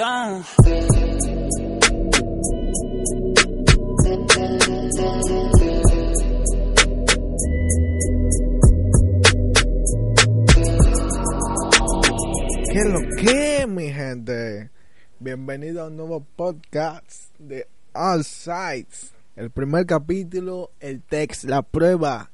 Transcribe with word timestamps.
¿Qué 0.00 0.06
es 12.78 12.86
lo 12.86 13.00
que, 13.18 13.66
mi 13.68 13.92
gente? 13.92 14.70
Bienvenido 15.18 15.82
a 15.82 15.88
un 15.88 15.98
nuevo 15.98 16.24
podcast 16.34 17.38
de 17.38 17.68
All 17.92 18.24
Sides. 18.24 19.12
El 19.36 19.50
primer 19.50 19.84
capítulo, 19.84 20.70
el 20.80 21.02
text, 21.02 21.44
la 21.44 21.60
prueba, 21.60 22.30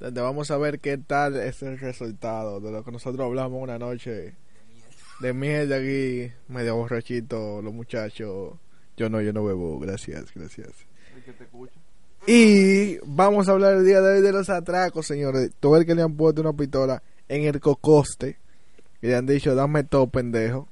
donde 0.00 0.20
vamos 0.20 0.50
a 0.50 0.58
ver 0.58 0.80
qué 0.80 0.98
tal 0.98 1.36
es 1.36 1.62
el 1.62 1.78
resultado 1.78 2.58
de 2.58 2.72
lo 2.72 2.82
que 2.82 2.90
nosotros 2.90 3.24
hablamos 3.24 3.62
una 3.62 3.78
noche 3.78 4.34
de 5.22 5.32
mierda 5.32 5.76
aquí, 5.76 6.30
medio 6.48 6.76
borrachito, 6.76 7.62
los 7.62 7.72
muchachos. 7.72 8.54
Yo 8.96 9.08
no, 9.08 9.22
yo 9.22 9.32
no 9.32 9.44
bebo, 9.44 9.78
gracias, 9.78 10.34
gracias. 10.34 10.68
Y 12.26 12.98
vamos 13.06 13.48
a 13.48 13.52
hablar 13.52 13.74
el 13.74 13.86
día 13.86 14.00
de 14.00 14.16
hoy 14.16 14.20
de 14.20 14.32
los 14.32 14.50
atracos, 14.50 15.06
señores. 15.06 15.52
Todo 15.60 15.76
el 15.76 15.86
que 15.86 15.94
le 15.94 16.02
han 16.02 16.16
puesto 16.16 16.40
una 16.40 16.52
pistola 16.52 17.02
en 17.28 17.44
el 17.44 17.60
cocoste 17.60 18.38
y 19.00 19.06
le 19.06 19.16
han 19.16 19.26
dicho, 19.26 19.54
dame 19.54 19.84
todo, 19.84 20.08
pendejo. 20.08 20.68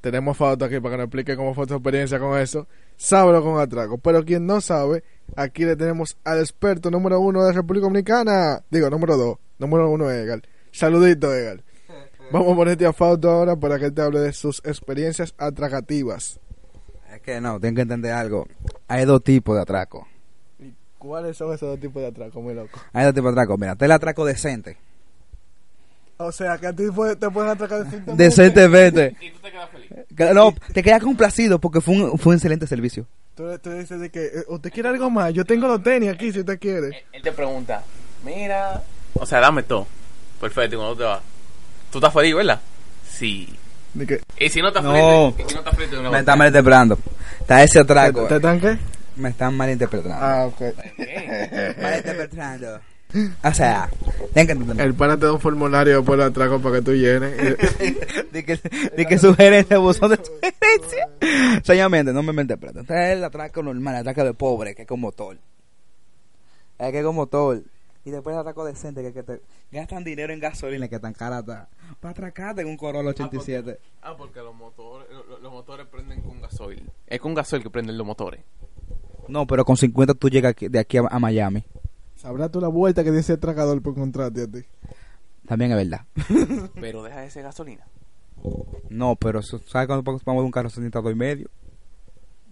Tenemos 0.00 0.36
fotos 0.36 0.66
aquí 0.66 0.80
para 0.80 0.94
que 0.94 0.96
nos 0.98 1.04
explique 1.04 1.36
cómo 1.36 1.54
fue 1.54 1.66
tu 1.66 1.74
experiencia 1.74 2.18
con 2.18 2.38
eso. 2.38 2.66
Sábalo 2.96 3.42
con 3.42 3.60
atraco. 3.60 3.98
Pero 3.98 4.24
quien 4.24 4.46
no 4.46 4.60
sabe, 4.60 5.04
aquí 5.36 5.64
le 5.64 5.76
tenemos 5.76 6.16
al 6.24 6.40
experto 6.40 6.90
número 6.90 7.20
uno 7.20 7.44
de 7.44 7.52
República 7.52 7.84
Dominicana. 7.84 8.62
Digo, 8.70 8.90
número 8.90 9.16
dos. 9.16 9.38
Número 9.58 9.90
uno, 9.90 10.10
Egal. 10.10 10.42
Saludito, 10.72 11.34
Egal. 11.34 11.62
Vamos 12.30 12.52
a 12.52 12.56
ponerte 12.56 12.86
a 12.86 12.92
Fausto 12.92 13.28
ahora 13.30 13.56
para 13.56 13.78
que 13.78 13.86
él 13.86 13.94
te 13.94 14.02
hable 14.02 14.20
de 14.20 14.32
sus 14.32 14.60
experiencias 14.64 15.34
atracativas. 15.38 16.38
Es 17.12 17.20
que 17.22 17.40
no, 17.40 17.58
tienen 17.58 17.74
que 17.74 17.82
entender 17.82 18.12
algo. 18.12 18.46
Hay 18.86 19.04
dos 19.04 19.22
tipos 19.24 19.56
de 19.56 19.62
atraco. 19.62 20.06
¿Y 20.60 20.72
cuáles 20.98 21.36
son 21.36 21.52
esos 21.52 21.68
dos 21.70 21.80
tipos 21.80 22.00
de 22.02 22.08
atraco, 22.08 22.40
mi 22.40 22.54
loco? 22.54 22.78
Hay 22.92 23.04
dos 23.04 23.14
tipos 23.14 23.34
de 23.34 23.40
atraco. 23.40 23.58
Mira, 23.58 23.72
está 23.72 23.84
el 23.84 23.92
atraco 23.92 24.24
decente. 24.24 24.76
O 26.18 26.30
sea, 26.30 26.58
que 26.58 26.66
a 26.66 26.72
ti 26.72 26.84
fue- 26.94 27.16
te 27.16 27.30
pueden 27.30 27.50
atracar 27.50 27.78
decentemente. 27.84 28.22
Decentemente. 28.22 29.16
Y 29.20 29.30
tú 29.30 29.38
te 29.40 29.50
quedas 29.50 29.70
feliz. 29.70 30.34
No, 30.34 30.54
te 30.72 30.82
quedas 30.82 31.02
complacido 31.02 31.58
porque 31.58 31.80
fue 31.80 31.94
un, 31.96 32.18
fue 32.18 32.30
un 32.32 32.36
excelente 32.36 32.66
servicio. 32.66 33.06
Tú, 33.34 33.58
tú 33.58 33.70
dices 33.70 33.98
de 33.98 34.10
que, 34.10 34.26
eh, 34.26 34.44
¿usted 34.48 34.70
quiere 34.70 34.90
algo 34.90 35.08
más? 35.08 35.32
Yo 35.32 35.44
tengo 35.46 35.66
los 35.66 35.82
tenis 35.82 36.10
aquí 36.10 36.30
si 36.30 36.40
usted 36.40 36.58
quiere. 36.60 36.88
Él, 36.88 36.94
él 37.12 37.22
te 37.22 37.32
pregunta, 37.32 37.82
mira. 38.22 38.82
O 39.14 39.24
sea, 39.24 39.40
dame 39.40 39.62
todo. 39.62 39.86
Perfecto, 40.40 40.76
¿y 40.76 40.78
cuando 40.78 40.96
te 40.96 41.04
vas? 41.04 41.22
¿Tú 41.90 41.98
estás 41.98 42.12
feliz, 42.12 42.34
verdad? 42.34 42.60
Sí. 43.08 43.48
De 43.94 44.20
Y 44.38 44.48
si 44.48 44.60
no 44.60 44.68
estás 44.68 44.84
No. 44.84 44.92
feliz, 45.32 45.46
y 45.46 45.48
si 45.48 45.54
no 45.54 45.60
estás 45.60 45.90
de 45.90 45.98
una 45.98 46.10
Me 46.10 46.18
están 46.20 46.38
malinterpretando. 46.38 46.98
Está 47.40 47.62
ese 47.64 47.80
atraco. 47.80 48.26
¿Te 48.26 48.38
tanque? 48.40 48.78
Me 49.16 49.30
están 49.30 49.56
malinterpretando. 49.56 50.16
Ah, 50.24 50.46
ok. 50.46 50.60
Malinterpretando. 51.82 52.80
O 53.42 53.52
sea, 53.54 53.90
tienen 54.32 54.46
que 54.46 54.52
entender. 54.52 54.86
El 54.86 54.94
pana 54.94 55.16
te 55.18 55.26
da 55.26 55.32
un 55.32 55.40
formulario 55.40 56.04
por 56.04 56.14
el 56.20 56.26
atraco 56.26 56.60
para 56.60 56.76
que 56.76 56.82
tú 56.82 56.92
llenes. 56.94 57.36
de 58.32 58.44
que, 58.44 58.56
de 58.96 59.06
que 59.06 59.18
sugerencia, 59.18 59.78
buzón 59.78 60.10
de 60.10 60.16
sugerencia. 60.24 61.08
Señormente, 61.64 62.12
no 62.12 62.22
me 62.22 62.32
malinterpreten. 62.32 62.82
Este 62.82 62.94
es 63.12 63.16
el 63.18 63.24
atraco 63.24 63.62
normal, 63.64 63.94
el 63.96 64.00
atraco 64.02 64.24
de 64.24 64.34
pobre, 64.34 64.76
que 64.76 64.82
es 64.82 64.88
con 64.88 65.00
motor. 65.00 65.36
Es 66.78 66.92
que 66.92 66.98
es 67.00 67.04
con 67.04 67.16
motor. 67.16 67.60
Y 68.04 68.10
después 68.10 68.32
el 68.34 68.40
atraco 68.40 68.64
decente, 68.64 69.12
que, 69.12 69.22
te 69.22 69.42
gastan 69.70 70.04
dinero 70.04 70.32
en 70.32 70.40
gasolina, 70.40 70.88
que 70.88 70.98
tan 70.98 71.12
cara 71.12 71.40
está. 71.40 71.68
Para 72.00 72.12
atracarte 72.12 72.62
en 72.62 72.68
un 72.68 72.76
Corolla 72.78 73.10
87. 73.10 73.78
Ah, 74.02 74.14
porque 74.16 74.40
los 74.40 74.54
motores, 74.54 75.06
los, 75.28 75.40
los 75.40 75.52
motores 75.52 75.86
prenden 75.86 76.22
con 76.22 76.40
gasoil. 76.40 76.90
Es 77.06 77.20
con 77.20 77.34
gasoil 77.34 77.62
que 77.62 77.68
prenden 77.70 77.98
los 77.98 78.06
motores. 78.06 78.40
No, 79.28 79.46
pero 79.46 79.64
con 79.64 79.76
50 79.76 80.14
tú 80.14 80.30
llegas 80.30 80.52
aquí- 80.52 80.68
de 80.68 80.78
aquí 80.78 80.96
a, 80.96 81.02
a 81.10 81.18
Miami. 81.18 81.62
Sabrás 82.16 82.50
tú 82.50 82.60
la 82.60 82.68
vuelta 82.68 83.04
que 83.04 83.10
dice 83.12 83.32
el 83.32 83.38
atracador 83.38 83.80
por 83.82 83.94
contrato 83.94 84.42
a 84.42 84.46
ti. 84.46 84.60
También 85.46 85.72
es 85.72 85.76
verdad. 85.76 86.06
Pero 86.80 87.02
deja 87.02 87.24
ese 87.24 87.42
gasolina. 87.42 87.86
No, 88.88 89.16
pero 89.16 89.40
eso- 89.40 89.58
¿sabes 89.66 89.86
cuando 89.86 90.02
vamos 90.24 90.42
de 90.42 90.46
un 90.46 90.50
carro 90.50 90.70
72 90.70 91.12
y 91.12 91.14
medio? 91.14 91.50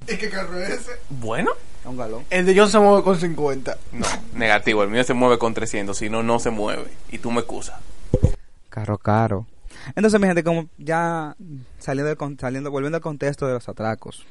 ¿Y 0.07 0.17
qué 0.19 0.29
carro 0.29 0.59
es 0.61 0.71
ese? 0.71 0.93
Bueno. 1.09 1.51
A 1.89 1.91
un 1.91 1.97
galón. 1.97 2.25
El 2.29 2.45
de 2.45 2.55
John 2.55 2.71
se 2.71 2.79
mueve 2.79 3.03
con 3.03 3.19
50. 3.19 3.79
No, 3.93 4.07
negativo. 4.35 4.83
El 4.83 4.91
mío 4.91 5.03
se 5.05 5.15
mueve 5.15 5.39
con 5.39 5.55
300, 5.55 5.97
si 5.97 6.11
no, 6.11 6.23
no 6.23 6.39
se 6.39 6.51
mueve. 6.51 6.85
Y 7.11 7.17
tú 7.17 7.31
me 7.31 7.41
excusas. 7.41 7.81
Carro 8.69 8.99
caro. 8.99 9.47
Entonces, 9.97 10.21
mi 10.21 10.27
gente, 10.27 10.45
como 10.45 10.69
ya 10.77 11.35
saliendo, 11.79 12.15
del 12.15 12.39
saliendo 12.39 12.71
volviendo 12.71 12.97
al 12.97 13.03
contexto 13.03 13.47
de 13.47 13.55
los 13.55 13.69
atracos 13.71 14.27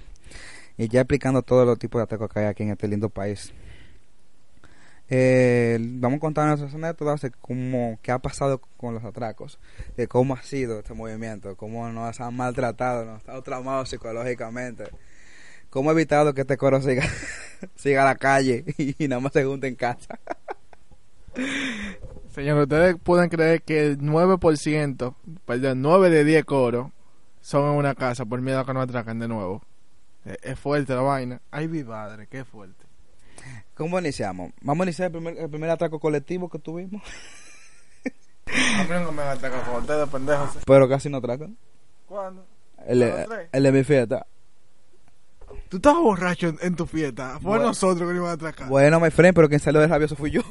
y 0.77 0.87
ya 0.87 1.01
explicando 1.01 1.41
todos 1.41 1.65
los 1.65 1.79
tipos 1.79 1.99
de 1.99 2.03
atracos 2.03 2.29
que 2.31 2.41
hay 2.41 2.45
aquí 2.45 2.61
en 2.61 2.69
este 2.69 2.87
lindo 2.87 3.09
país, 3.09 3.51
eh, 5.09 5.77
vamos 5.79 6.17
a 6.17 6.19
contar 6.19 6.47
nuestras 6.47 6.75
anécdotas 6.75 7.21
de 7.21 7.31
cómo, 7.31 7.97
qué 8.03 8.11
ha 8.11 8.19
pasado 8.19 8.61
con 8.77 8.93
los 8.93 9.03
atracos, 9.03 9.57
de 9.95 10.07
cómo 10.07 10.35
ha 10.35 10.43
sido 10.43 10.79
este 10.79 10.93
movimiento, 10.93 11.55
cómo 11.55 11.89
nos 11.89 12.19
han 12.19 12.35
maltratado, 12.35 13.05
nos 13.05 13.27
han 13.27 13.41
traumado 13.41 13.85
psicológicamente, 13.85 14.83
cómo 15.77 15.91
ha 15.91 15.93
evitado 15.93 16.33
que 16.33 16.41
este 16.41 16.57
coro 16.57 16.81
siga, 16.81 17.03
siga 17.75 18.01
a 18.01 18.05
la 18.05 18.15
calle 18.15 18.65
y, 18.79 19.07
nada 19.07 19.19
más 19.19 19.31
se 19.31 19.45
junte 19.45 19.67
en 19.67 19.75
casa. 19.75 20.19
Señor, 22.31 22.57
ustedes 22.63 22.95
pueden 23.03 23.29
creer 23.29 23.61
que 23.61 23.85
el 23.85 23.99
9%, 23.99 25.15
perdón, 25.45 25.81
9 25.83 26.09
de 26.09 26.23
10 26.23 26.45
coros 26.45 26.91
son 27.41 27.71
en 27.71 27.77
una 27.77 27.93
casa 27.93 28.25
por 28.25 28.41
miedo 28.41 28.59
a 28.59 28.65
que 28.65 28.73
nos 28.73 28.85
atracan 28.85 29.19
de 29.19 29.27
nuevo. 29.27 29.61
Es, 30.25 30.39
es 30.41 30.59
fuerte 30.59 30.95
la 30.95 31.01
vaina. 31.01 31.41
Ay, 31.51 31.67
mi 31.67 31.83
madre, 31.83 32.25
qué 32.25 32.43
fuerte. 32.43 32.83
¿Cómo 33.75 33.99
iniciamos? 33.99 34.53
Vamos 34.61 34.81
a 34.81 34.87
iniciar 34.87 35.05
el 35.07 35.11
primer, 35.11 35.37
el 35.37 35.47
primer 35.47 35.69
atraco 35.69 35.99
colectivo 35.99 36.49
que 36.49 36.57
tuvimos. 36.57 37.03
A 38.47 38.83
mí 38.83 38.89
no 38.89 39.11
me 39.11 39.17
van 39.17 39.27
a 39.27 39.31
atracar 39.33 39.63
con 39.63 39.75
ustedes, 39.75 40.09
pendejos. 40.09 40.57
Pero 40.65 40.89
casi 40.89 41.07
no 41.07 41.17
atracan. 41.17 41.55
¿Cuándo? 42.07 42.47
El, 42.87 43.03
el 43.51 43.63
de 43.63 43.71
mi 43.71 43.83
fiesta. 43.83 44.25
Tú 45.69 45.77
estabas 45.77 46.01
borracho 46.01 46.47
en, 46.47 46.57
en 46.61 46.75
tu 46.75 46.85
fiesta. 46.85 47.33
Fue 47.41 47.51
Bueno. 47.51 47.65
nosotros 47.65 47.99
que 48.07 48.13
nos 48.13 48.15
iban 48.15 48.29
a 48.29 48.33
atracar. 48.33 48.67
Bueno, 48.69 48.99
my 48.99 49.09
friend, 49.11 49.35
pero 49.35 49.47
quien 49.49 49.59
salió 49.59 49.81
de 49.81 49.87
rabioso 49.87 50.15
fui 50.15 50.31
yo. 50.31 50.41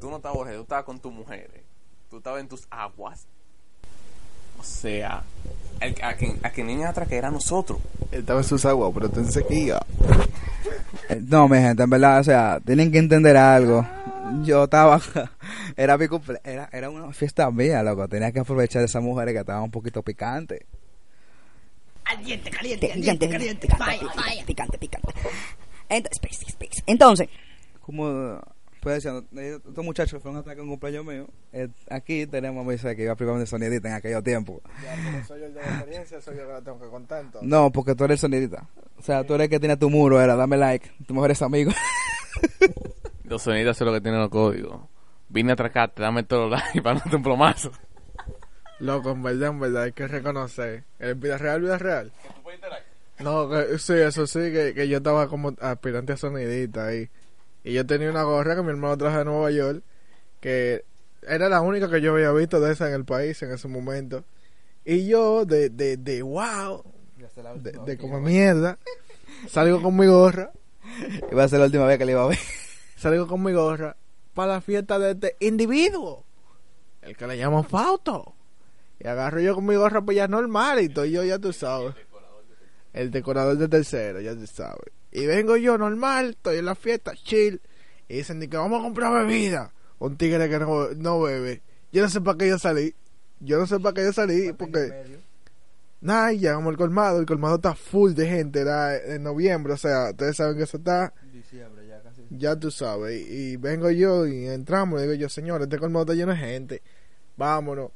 Tú 0.00 0.10
no 0.10 0.16
estabas 0.16 0.36
borracho, 0.36 0.56
tú 0.58 0.62
estabas 0.62 0.84
con 0.84 1.00
tus 1.00 1.12
mujeres. 1.12 1.62
Tú 2.10 2.18
estabas 2.18 2.40
en 2.40 2.48
tus 2.48 2.66
aguas. 2.70 3.26
O 4.58 4.64
sea, 4.64 5.22
el- 5.80 5.96
a 6.04 6.14
quien, 6.14 6.38
a 6.42 6.50
quien 6.50 6.66
niña 6.66 6.90
atraque 6.90 7.16
era 7.16 7.30
nosotros. 7.30 7.78
Él 8.10 8.20
estaba 8.20 8.40
en 8.40 8.44
sus 8.44 8.64
aguas, 8.64 8.90
pero 8.94 9.08
te 9.08 9.20
en 9.20 9.32
sequía. 9.32 9.80
Eh, 11.08 11.20
No, 11.26 11.48
mi 11.48 11.56
gente, 11.58 11.82
en 11.82 11.90
verdad, 11.90 12.20
o 12.20 12.24
sea, 12.24 12.60
tienen 12.64 12.92
que 12.92 12.98
entender 12.98 13.36
algo. 13.36 13.86
Yo 14.44 14.64
estaba, 14.64 15.00
era 15.76 15.98
mi 15.98 16.06
cumple, 16.08 16.40
era, 16.44 16.68
era 16.72 16.90
una 16.90 17.12
fiesta 17.12 17.50
mía, 17.50 17.82
loco. 17.82 18.06
Tenía 18.08 18.30
que 18.32 18.40
aprovechar 18.40 18.80
de 18.80 18.86
esas 18.86 19.02
mujeres 19.02 19.34
que 19.34 19.40
estaban 19.40 19.62
un 19.64 19.70
poquito 19.70 20.02
picantes. 20.02 20.60
Caliente, 22.04 22.50
caliente, 22.50 22.88
caliente, 22.88 23.28
caliente, 23.28 23.68
picante, 23.68 23.98
picante, 24.44 24.44
picante, 24.44 24.78
picante. 24.78 25.08
Entonces, 25.88 26.20
space, 26.22 26.46
space. 26.50 26.82
Entonces, 26.86 27.28
Como, 27.80 28.40
pues 28.80 28.96
diciendo, 28.96 29.24
estos 29.40 29.84
muchachos 29.84 30.20
fueron 30.22 30.38
a 30.38 30.40
atacar 30.40 30.62
un 30.62 30.70
cumpleaños 30.70 31.04
mío. 31.04 31.26
Eh, 31.52 31.68
aquí 31.90 32.26
tenemos 32.26 32.62
a 32.62 32.64
Moisés 32.64 32.96
que 32.96 33.02
iba 33.04 33.12
a 33.12 33.16
privar 33.16 33.38
de 33.38 33.46
sonidita 33.46 33.88
en 33.88 33.94
aquellos 33.94 34.22
tiempos. 34.24 34.60
Ya, 34.82 34.94
pero 35.04 35.24
soy 35.24 35.40
yo 35.40 35.46
el 35.46 35.54
de 35.54 35.60
la 35.60 35.68
experiencia, 35.68 36.20
soy 36.20 36.36
yo 36.36 36.46
que 36.46 36.52
la 36.52 36.62
tengo 36.62 36.80
que 36.80 36.88
contar 36.88 37.20
entonces. 37.20 37.48
No, 37.48 37.70
porque 37.70 37.94
tú 37.94 38.04
eres 38.04 38.14
el 38.16 38.30
sonidita. 38.30 38.68
O 38.98 39.02
sea, 39.02 39.24
tú 39.24 39.34
eres 39.34 39.44
el 39.46 39.50
que 39.50 39.60
tiene 39.60 39.76
tu 39.76 39.88
muro, 39.90 40.20
era, 40.20 40.34
dame 40.36 40.56
like, 40.56 40.90
tu 41.06 41.14
mejor 41.14 41.30
es 41.30 41.42
amigo. 41.42 41.72
Los 43.24 43.42
sonidos 43.42 43.76
son 43.76 43.86
lo 43.86 43.94
que 43.94 44.00
tienen 44.00 44.20
los 44.20 44.30
códigos. 44.30 44.80
Vine 45.28 45.52
a 45.52 45.54
atracarte, 45.54 46.02
dame 46.02 46.22
todo 46.22 46.48
like 46.50 46.82
para 46.82 46.98
darte 46.98 47.16
un 47.16 47.22
plomazo. 47.22 47.72
Loco, 48.82 49.12
en 49.12 49.22
verdad, 49.22 49.50
en 49.50 49.60
verdad, 49.60 49.82
hay 49.84 49.92
que 49.92 50.08
reconocer. 50.08 50.82
¿El 50.98 51.14
vida 51.14 51.38
real, 51.38 51.60
vida 51.60 51.78
real? 51.78 52.12
No, 53.20 53.48
que- 53.48 53.78
sí, 53.78 53.92
eso 53.94 54.26
sí, 54.26 54.40
que, 54.52 54.72
que 54.74 54.88
yo 54.88 54.96
estaba 54.96 55.28
como 55.28 55.54
aspirante 55.60 56.12
a 56.14 56.16
sonidita 56.16 56.86
ahí. 56.86 57.08
Y 57.62 57.74
yo 57.74 57.86
tenía 57.86 58.10
una 58.10 58.24
gorra 58.24 58.56
que 58.56 58.62
mi 58.62 58.70
hermano 58.70 58.98
trajo 58.98 59.18
de 59.18 59.24
Nueva 59.24 59.50
York, 59.52 59.84
que 60.40 60.84
era 61.22 61.48
la 61.48 61.60
única 61.60 61.88
que 61.88 62.00
yo 62.00 62.12
había 62.12 62.32
visto 62.32 62.58
de 62.58 62.72
esa 62.72 62.88
en 62.88 62.94
el 62.94 63.04
país 63.04 63.40
en 63.42 63.52
ese 63.52 63.68
momento. 63.68 64.24
Y 64.84 65.06
yo, 65.06 65.44
de, 65.44 65.70
de, 65.70 65.96
de 65.96 66.22
wow, 66.22 66.82
de, 67.62 67.72
de 67.86 67.96
como 67.98 68.20
mierda, 68.20 68.78
salgo 69.48 69.80
con 69.80 69.96
mi 69.96 70.06
gorra, 70.06 70.50
Iba 71.30 71.44
a 71.44 71.48
ser 71.48 71.60
la 71.60 71.66
última 71.66 71.86
vez 71.86 71.96
que 71.98 72.04
le 72.04 72.12
iba 72.12 72.24
a 72.24 72.26
ver. 72.26 72.38
salgo 72.96 73.28
con 73.28 73.40
mi 73.44 73.52
gorra 73.52 73.94
para 74.34 74.54
la 74.54 74.60
fiesta 74.60 74.98
de 74.98 75.12
este 75.12 75.36
individuo, 75.38 76.24
el 77.02 77.16
que 77.16 77.28
le 77.28 77.38
llaman 77.38 77.64
Fausto. 77.64 78.34
Y 79.02 79.08
agarro 79.08 79.40
yo 79.40 79.54
con 79.54 79.66
mi 79.66 79.74
gorra 79.74 80.00
pues 80.00 80.16
ya 80.16 80.28
normal 80.28 80.80
y 80.80 80.84
estoy 80.84 81.10
yo, 81.10 81.24
ya 81.24 81.38
tú 81.38 81.52
sabes. 81.52 81.94
El 82.92 83.10
decorador 83.10 83.56
de 83.56 83.68
tercero, 83.68 84.20
ya 84.20 84.34
tú 84.34 84.46
sabes. 84.46 84.92
Y 85.10 85.26
vengo 85.26 85.56
yo 85.56 85.76
normal, 85.76 86.30
estoy 86.30 86.58
en 86.58 86.66
la 86.66 86.74
fiesta, 86.74 87.12
chill. 87.14 87.60
Y 88.08 88.16
dicen 88.18 88.38
que 88.48 88.56
vamos 88.56 88.80
a 88.80 88.82
comprar 88.84 89.12
bebida. 89.26 89.72
Un 89.98 90.16
tigre 90.16 90.48
que 90.48 90.58
no, 90.58 90.88
no 90.90 91.20
bebe. 91.20 91.62
Yo 91.90 92.02
no 92.02 92.08
sé 92.08 92.20
para 92.20 92.38
qué 92.38 92.48
yo 92.48 92.58
salí. 92.58 92.94
Yo 93.40 93.58
no 93.58 93.66
sé 93.66 93.80
para 93.80 93.94
qué 93.94 94.04
yo 94.04 94.12
salí 94.12 94.52
porque 94.52 95.20
y 96.32 96.38
llegamos 96.38 96.70
al 96.70 96.76
colmado. 96.76 97.20
El 97.20 97.26
colmado 97.26 97.56
está 97.56 97.74
full 97.74 98.12
de 98.12 98.28
gente. 98.28 98.60
Era 98.60 98.96
en 98.96 99.22
noviembre, 99.22 99.72
o 99.72 99.76
sea, 99.76 100.10
ustedes 100.10 100.36
saben 100.36 100.56
que 100.56 100.64
eso 100.64 100.76
está. 100.76 101.12
Diciembre 101.32 101.86
ya 101.86 102.00
casi. 102.02 102.22
Ya 102.30 102.56
tú 102.56 102.70
sabes. 102.70 103.20
Y, 103.20 103.52
y 103.52 103.56
vengo 103.56 103.90
yo 103.90 104.26
y 104.26 104.46
entramos. 104.46 105.00
Y 105.00 105.02
digo 105.02 105.14
yo, 105.14 105.28
señor, 105.28 105.62
este 105.62 105.78
colmado 105.78 106.04
está 106.04 106.14
lleno 106.14 106.32
de 106.32 106.38
gente. 106.38 106.82
Vámonos. 107.36 107.90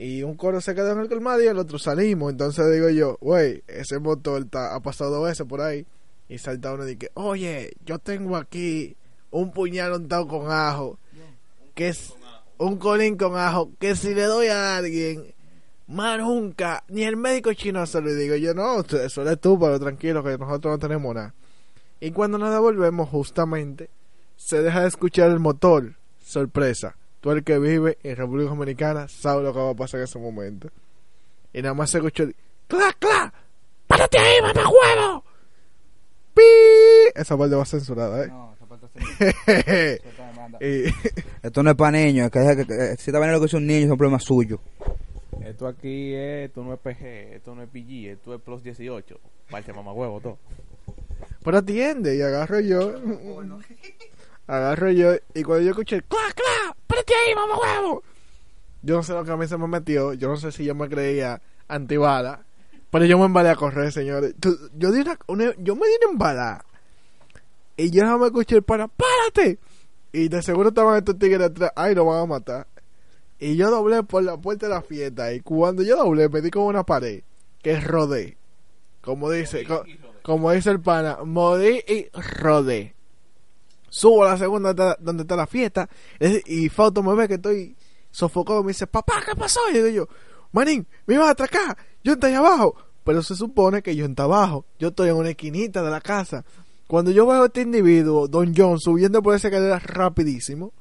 Y 0.00 0.22
un 0.22 0.36
coro 0.36 0.60
se 0.60 0.76
quedó 0.76 0.92
en 0.92 1.00
el 1.00 1.08
colmado 1.08 1.42
y 1.42 1.48
el 1.48 1.58
otro 1.58 1.76
salimos. 1.76 2.30
Entonces 2.30 2.72
digo 2.72 2.88
yo, 2.88 3.18
güey, 3.20 3.64
ese 3.66 3.98
motor 3.98 4.42
está, 4.42 4.76
ha 4.76 4.80
pasado 4.80 5.10
dos 5.10 5.24
veces 5.24 5.44
por 5.44 5.60
ahí. 5.60 5.84
Y 6.28 6.38
salta 6.38 6.72
uno 6.72 6.86
y 6.86 6.94
dice, 6.94 7.10
oye, 7.14 7.72
yo 7.84 7.98
tengo 7.98 8.36
aquí 8.36 8.96
un 9.32 9.50
puñal 9.50 9.94
untado 9.94 10.28
con 10.28 10.52
ajo. 10.52 11.00
Que 11.74 11.88
es 11.88 12.14
un 12.58 12.76
colín 12.76 13.16
con 13.16 13.36
ajo. 13.36 13.72
Que 13.80 13.96
si 13.96 14.14
le 14.14 14.22
doy 14.22 14.46
a 14.46 14.76
alguien, 14.76 15.34
más 15.88 16.20
nunca, 16.20 16.84
ni 16.86 17.02
el 17.02 17.16
médico 17.16 17.52
chino 17.54 17.84
se 17.84 18.00
lo 18.00 18.14
digo. 18.14 18.36
Yo, 18.36 18.54
no, 18.54 18.78
eso 18.82 19.22
eres 19.22 19.40
tú, 19.40 19.58
pero 19.58 19.80
tranquilo, 19.80 20.22
que 20.22 20.38
nosotros 20.38 20.74
no 20.74 20.78
tenemos 20.78 21.12
nada. 21.12 21.34
Y 21.98 22.12
cuando 22.12 22.38
nos 22.38 22.52
devolvemos, 22.52 23.08
justamente, 23.08 23.90
se 24.36 24.62
deja 24.62 24.82
de 24.82 24.88
escuchar 24.88 25.28
el 25.32 25.40
motor. 25.40 25.94
Sorpresa. 26.24 26.94
Tú 27.20 27.30
el 27.32 27.42
que 27.44 27.58
vive 27.58 27.98
en 28.02 28.16
República 28.16 28.50
Dominicana 28.50 29.08
sabe 29.08 29.42
lo 29.42 29.52
que 29.52 29.58
va 29.58 29.70
a 29.70 29.74
pasar 29.74 29.98
en 30.00 30.04
ese 30.04 30.18
momento. 30.18 30.68
Y 31.52 31.62
nada 31.62 31.74
más 31.74 31.90
se 31.90 31.98
escuchó 31.98 32.22
el 32.24 32.36
¡Cla, 32.68 32.94
cla! 32.98 33.32
¡Párate 33.86 34.18
ahí, 34.18 34.40
mamá 34.42 34.68
huevo! 34.68 35.24
¡Pi! 36.34 36.42
Esa 37.14 37.36
parte 37.36 37.54
va 37.56 37.64
censurada, 37.64 38.24
¿eh? 38.24 38.28
No, 38.28 38.54
esa 38.54 38.66
parte 38.66 38.86
y, 40.60 40.84
Esto 41.46 41.62
no 41.62 41.70
es 41.70 41.76
para 41.76 41.92
niños, 41.98 42.26
es 42.26 42.32
que, 42.32 42.56
que- 42.56 42.66
que- 42.66 42.96
si 42.96 43.10
está 43.10 43.18
viendo 43.18 43.32
lo 43.34 43.40
que 43.40 43.46
es 43.46 43.54
un 43.54 43.66
niño, 43.66 43.86
es 43.86 43.90
un 43.90 43.96
problema 43.98 44.20
suyo. 44.20 44.60
Esto 45.44 45.66
aquí 45.66 46.12
es, 46.14 46.48
esto 46.48 46.62
no 46.62 46.74
es 46.74 46.78
PG, 46.80 47.34
esto 47.36 47.54
no 47.54 47.62
es 47.62 47.68
PG, 47.70 48.10
esto 48.12 48.34
es 48.34 48.40
Plus 48.42 48.62
18. 48.62 49.18
Parte 49.50 49.72
mamá 49.72 49.92
huevo, 49.92 50.20
todo. 50.20 50.38
pero 51.42 51.58
atiende, 51.58 52.16
y 52.16 52.20
agarro 52.22 52.60
yo. 52.60 52.92
agarro 54.48 54.90
yo, 54.90 55.12
y 55.34 55.42
cuando 55.44 55.62
yo 55.64 55.70
escuché 55.70 56.02
¡Cla, 56.02 56.18
cla! 56.34 56.74
¡Párate 56.88 57.14
ahí, 57.14 57.34
mamá 57.36 57.54
huevo! 57.58 58.02
Yo 58.82 58.96
no 58.96 59.02
sé 59.04 59.12
lo 59.12 59.24
que 59.24 59.30
a 59.30 59.36
mí 59.36 59.46
se 59.46 59.56
me 59.58 59.66
metió. 59.68 60.12
Yo 60.14 60.28
no 60.28 60.36
sé 60.36 60.50
si 60.52 60.64
yo 60.64 60.74
me 60.74 60.88
creía 60.88 61.40
antibala. 61.68 62.44
Pero 62.90 63.04
yo 63.04 63.18
me 63.18 63.26
embalé 63.26 63.50
a 63.50 63.56
correr, 63.56 63.92
señores. 63.92 64.34
Yo, 64.74 64.90
di 64.92 65.00
una, 65.00 65.18
una- 65.26 65.54
yo 65.58 65.76
me 65.76 65.86
di 65.86 65.92
una 66.02 66.12
embalada. 66.12 66.64
Y 67.76 67.90
yo 67.90 68.04
no 68.04 68.18
me 68.18 68.26
escuché 68.26 68.56
el 68.56 68.62
para, 68.62 68.88
¡párate! 68.88 69.58
Y 70.12 70.28
de 70.28 70.42
seguro 70.42 70.70
estaban 70.70 70.96
estos 70.96 71.18
tigres 71.18 71.42
atrás. 71.48 71.70
¡Ay, 71.76 71.94
nos 71.94 72.06
van 72.06 72.20
a 72.22 72.26
matar! 72.26 72.66
Y 73.38 73.56
yo 73.56 73.70
doblé 73.70 74.02
por 74.02 74.22
la 74.22 74.36
puerta 74.36 74.66
de 74.66 74.74
la 74.74 74.82
fiesta. 74.82 75.32
Y 75.32 75.40
cuando 75.40 75.82
yo 75.82 75.96
doblé, 75.96 76.28
me 76.28 76.40
di 76.40 76.50
con 76.50 76.62
una 76.64 76.82
pared. 76.84 77.22
Que 77.62 77.78
rodé. 77.80 78.36
Como 79.02 79.30
dice, 79.30 79.64
co- 79.64 79.84
como 80.22 80.50
dice 80.52 80.70
el 80.70 80.80
pana, 80.80 81.18
modí 81.24 81.82
y 81.86 82.08
rodé. 82.40 82.94
Subo 83.88 84.24
a 84.24 84.30
la 84.30 84.38
segunda 84.38 84.72
donde 85.00 85.22
está 85.22 85.36
la 85.36 85.46
fiesta. 85.46 85.88
es- 86.18 86.42
Y 86.46 86.68
Fausto 86.68 87.02
me 87.02 87.14
ve 87.14 87.28
que 87.28 87.34
estoy 87.34 87.76
sofocado. 88.10 88.62
Me 88.62 88.68
dice, 88.68 88.86
papá, 88.86 89.22
¿qué 89.24 89.34
pasó? 89.36 89.60
Y 89.70 89.74
digo 89.74 89.88
yo, 89.88 90.08
manín, 90.52 90.86
me 91.06 91.14
ibas 91.14 91.28
a 91.28 91.30
atracar. 91.32 91.76
Yo 92.04 92.12
estoy 92.14 92.32
abajo. 92.34 92.74
Pero 93.04 93.22
se 93.22 93.34
supone 93.34 93.82
que 93.82 93.96
yo 93.96 94.04
estoy 94.04 94.24
abajo. 94.24 94.66
Yo 94.78 94.88
estoy 94.88 95.08
en 95.08 95.16
una 95.16 95.30
esquinita 95.30 95.82
de 95.82 95.90
la 95.90 96.00
casa. 96.00 96.44
Cuando 96.86 97.10
yo 97.10 97.26
veo 97.26 97.42
a 97.42 97.46
este 97.46 97.62
individuo, 97.62 98.28
Don 98.28 98.54
John, 98.56 98.78
subiendo 98.80 99.22
por 99.22 99.34
esa 99.34 99.48
escalera 99.48 99.78
rapidísimo, 99.78 100.72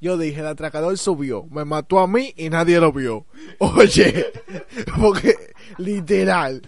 yo 0.00 0.16
dije, 0.18 0.40
el 0.40 0.46
atracador 0.48 0.96
subió, 0.98 1.44
me 1.44 1.64
mató 1.64 2.00
a 2.00 2.06
mí 2.08 2.32
y 2.36 2.50
nadie 2.50 2.80
lo 2.80 2.92
vio. 2.92 3.24
Oye, 3.58 4.32
porque 5.00 5.36
literal, 5.78 6.62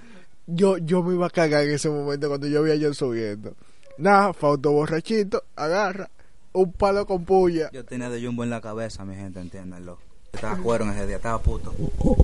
yo, 0.47 0.77
yo 0.79 1.03
me 1.03 1.15
iba 1.15 1.27
a 1.27 1.31
cagar 1.31 1.65
en 1.65 1.71
ese 1.73 1.89
momento 1.89 2.29
cuando 2.29 2.47
yo 2.47 2.63
vi 2.63 2.73
a 2.73 2.79
John 2.81 2.95
subiendo. 2.95 3.55
Nada, 3.99 4.32
Fausto 4.32 4.73
borrachito, 4.73 5.44
agarra 5.56 6.11
un 6.52 6.73
palo 6.73 7.06
con 7.06 7.25
puya. 7.25 7.70
Yo 7.73 7.85
tenía 7.85 8.11
de 8.11 8.25
Jumbo 8.25 8.44
en 8.44 8.50
la 8.50 8.61
cabeza, 8.61 9.05
mi 9.05 9.14
gente, 9.14 9.41
entiéndanlo. 9.41 9.99
Estaba 10.32 10.56
cuero 10.56 10.85
en 10.85 10.91
ese 10.91 11.06
día, 11.06 11.17
estaba 11.17 11.38
puto. 11.38 11.73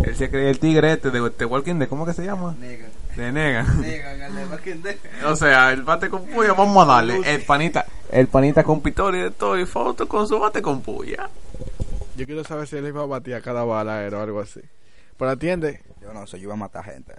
Él 0.04 0.16
se 0.16 0.28
cree 0.30 0.50
el 0.50 0.58
tigre 0.58 0.92
este 0.92 1.10
de, 1.12 1.30
de 1.30 1.44
Walking 1.44 1.76
Dead, 1.76 1.88
¿cómo 1.88 2.04
que 2.04 2.12
se 2.12 2.24
llama? 2.24 2.56
Nega. 2.58 2.88
De 3.16 3.30
Nega. 3.30 3.62
Nega, 3.62 4.26
el 4.26 4.34
de 4.34 4.46
Walking 4.46 4.82
Dead. 4.82 4.96
O 5.26 5.36
sea, 5.36 5.72
el 5.72 5.82
bate 5.82 6.10
con 6.10 6.26
puya, 6.26 6.52
vamos 6.54 6.82
a 6.82 6.94
darle. 6.94 7.20
El 7.24 7.42
panita, 7.42 7.86
el 8.10 8.26
panita 8.26 8.64
con 8.64 8.80
pistola 8.80 9.16
y 9.16 9.22
de 9.22 9.30
todo, 9.30 9.56
y 9.56 9.64
foto 9.64 10.08
con 10.08 10.26
su 10.26 10.40
bate 10.40 10.60
con 10.60 10.80
puya. 10.82 11.30
Yo 12.16 12.26
quiero 12.26 12.42
saber 12.42 12.66
si 12.66 12.76
él 12.76 12.88
iba 12.88 13.02
a 13.02 13.06
batir 13.06 13.34
a 13.34 13.40
cada 13.40 13.62
bala 13.62 14.08
o 14.12 14.20
algo 14.20 14.40
así. 14.40 14.60
Pero 15.16 15.30
atiende, 15.30 15.80
Yo 16.02 16.12
no 16.12 16.26
sé, 16.26 16.38
yo 16.38 16.44
iba 16.44 16.54
a 16.54 16.56
matar 16.56 16.84
gente. 16.84 17.14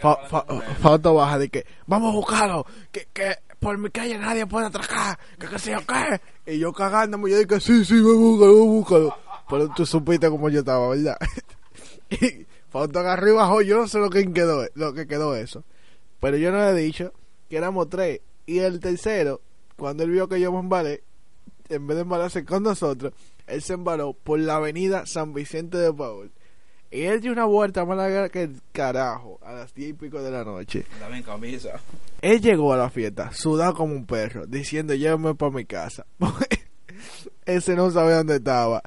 Fa- 0.00 0.16
fa- 0.28 0.46
Fausto 0.80 1.14
baja 1.14 1.38
de 1.38 1.48
que 1.48 1.66
vamos 1.86 2.12
a 2.12 2.16
buscarlo, 2.16 2.66
que, 2.92 3.08
que 3.12 3.36
por 3.58 3.78
mi 3.78 3.90
calle 3.90 4.18
nadie 4.18 4.46
puede 4.46 4.66
atracar, 4.66 5.18
que 5.38 5.46
qué 5.48 5.58
sé 5.58 5.72
yo 5.72 5.78
qué. 5.86 6.20
Y 6.52 6.58
yo 6.58 6.72
cagándome, 6.72 7.30
yo 7.30 7.38
dije 7.38 7.60
sí, 7.60 7.84
sí, 7.84 8.00
vamos 8.00 8.14
a 8.14 8.18
buscarlo, 8.18 8.54
vamos 8.58 8.68
a 8.68 8.72
buscarlo. 8.72 9.16
Pero 9.48 9.68
tú 9.74 9.86
supiste 9.86 10.28
cómo 10.30 10.48
yo 10.48 10.60
estaba, 10.60 10.88
¿verdad? 10.88 11.16
y 12.10 12.46
Fausto 12.70 12.98
agarró 12.98 13.28
y 13.28 13.32
bajó, 13.32 13.62
yo 13.62 13.78
no 13.78 13.88
sé 13.88 13.98
lo 13.98 14.10
que 14.10 14.30
quedó, 14.32 14.66
lo 14.74 14.92
que 14.94 15.06
quedó 15.06 15.34
eso. 15.36 15.64
Pero 16.20 16.36
yo 16.36 16.50
no 16.52 16.58
le 16.58 16.70
he 16.70 16.74
dicho 16.74 17.12
que 17.48 17.56
éramos 17.56 17.88
tres. 17.88 18.20
Y 18.46 18.58
el 18.58 18.80
tercero, 18.80 19.40
cuando 19.76 20.02
él 20.04 20.10
vio 20.10 20.28
que 20.28 20.40
yo 20.40 20.52
me 20.52 20.58
embalé, 20.60 21.02
en 21.68 21.86
vez 21.86 21.96
de 21.96 22.02
embalarse 22.02 22.44
con 22.44 22.62
nosotros, 22.62 23.12
él 23.46 23.62
se 23.62 23.74
embaló 23.74 24.12
por 24.14 24.38
la 24.38 24.56
avenida 24.56 25.06
San 25.06 25.32
Vicente 25.34 25.76
de 25.78 25.92
Paul. 25.92 26.30
Y 26.94 27.06
él 27.06 27.20
dio 27.20 27.32
una 27.32 27.44
vuelta 27.44 27.84
más 27.84 27.96
larga 27.96 28.28
que 28.28 28.44
el 28.44 28.60
carajo 28.70 29.40
a 29.42 29.52
las 29.52 29.74
diez 29.74 29.90
y 29.90 29.92
pico 29.94 30.22
de 30.22 30.30
la 30.30 30.44
noche. 30.44 30.86
También 31.00 31.24
camisa. 31.24 31.70
Él 32.22 32.40
llegó 32.40 32.72
a 32.72 32.76
la 32.76 32.88
fiesta, 32.88 33.32
sudado 33.32 33.74
como 33.74 33.94
un 33.94 34.06
perro, 34.06 34.46
diciendo 34.46 34.94
llévame 34.94 35.34
para 35.34 35.50
mi 35.50 35.64
casa. 35.64 36.06
Ese 37.46 37.74
no 37.74 37.90
sabía 37.90 38.18
dónde 38.18 38.36
estaba. 38.36 38.80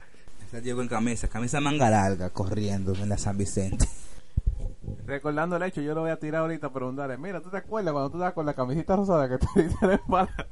Ese 0.45 0.61
llegó 0.61 0.81
en 0.81 0.87
camisa, 0.87 1.27
camisa 1.27 1.59
manga 1.59 1.89
larga, 1.89 2.29
corriendo 2.29 2.93
en 2.93 3.09
la 3.09 3.17
San 3.17 3.37
Vicente. 3.37 3.85
Recordando 5.05 5.57
el 5.57 5.63
hecho, 5.63 5.81
yo 5.81 5.93
lo 5.93 5.99
voy 5.99 6.11
a 6.11 6.17
tirar 6.17 6.43
ahorita 6.43 6.67
a 6.67 6.73
preguntarle, 6.73 7.17
mira, 7.17 7.41
¿tú 7.41 7.49
te 7.49 7.57
acuerdas 7.57 7.91
cuando 7.91 8.09
tú 8.09 8.15
estabas 8.19 8.33
con 8.33 8.45
la 8.45 8.53
camisita 8.53 8.95
rosada 8.95 9.27
que 9.27 9.37
te 9.37 9.63
diste 9.63 9.85
la 9.85 9.95
espalda? 9.95 10.47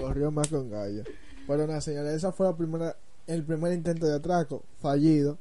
Corrió 0.00 0.32
más 0.32 0.48
con 0.48 0.68
gallo. 0.68 1.04
Bueno, 1.46 1.68
nada, 1.68 1.80
señores, 1.80 2.14
esa 2.14 2.32
fue 2.32 2.48
la 2.48 2.56
primera, 2.56 2.96
el 3.28 3.44
primer 3.44 3.72
intento 3.72 4.04
de 4.04 4.16
atraco, 4.16 4.64
fallido. 4.80 5.38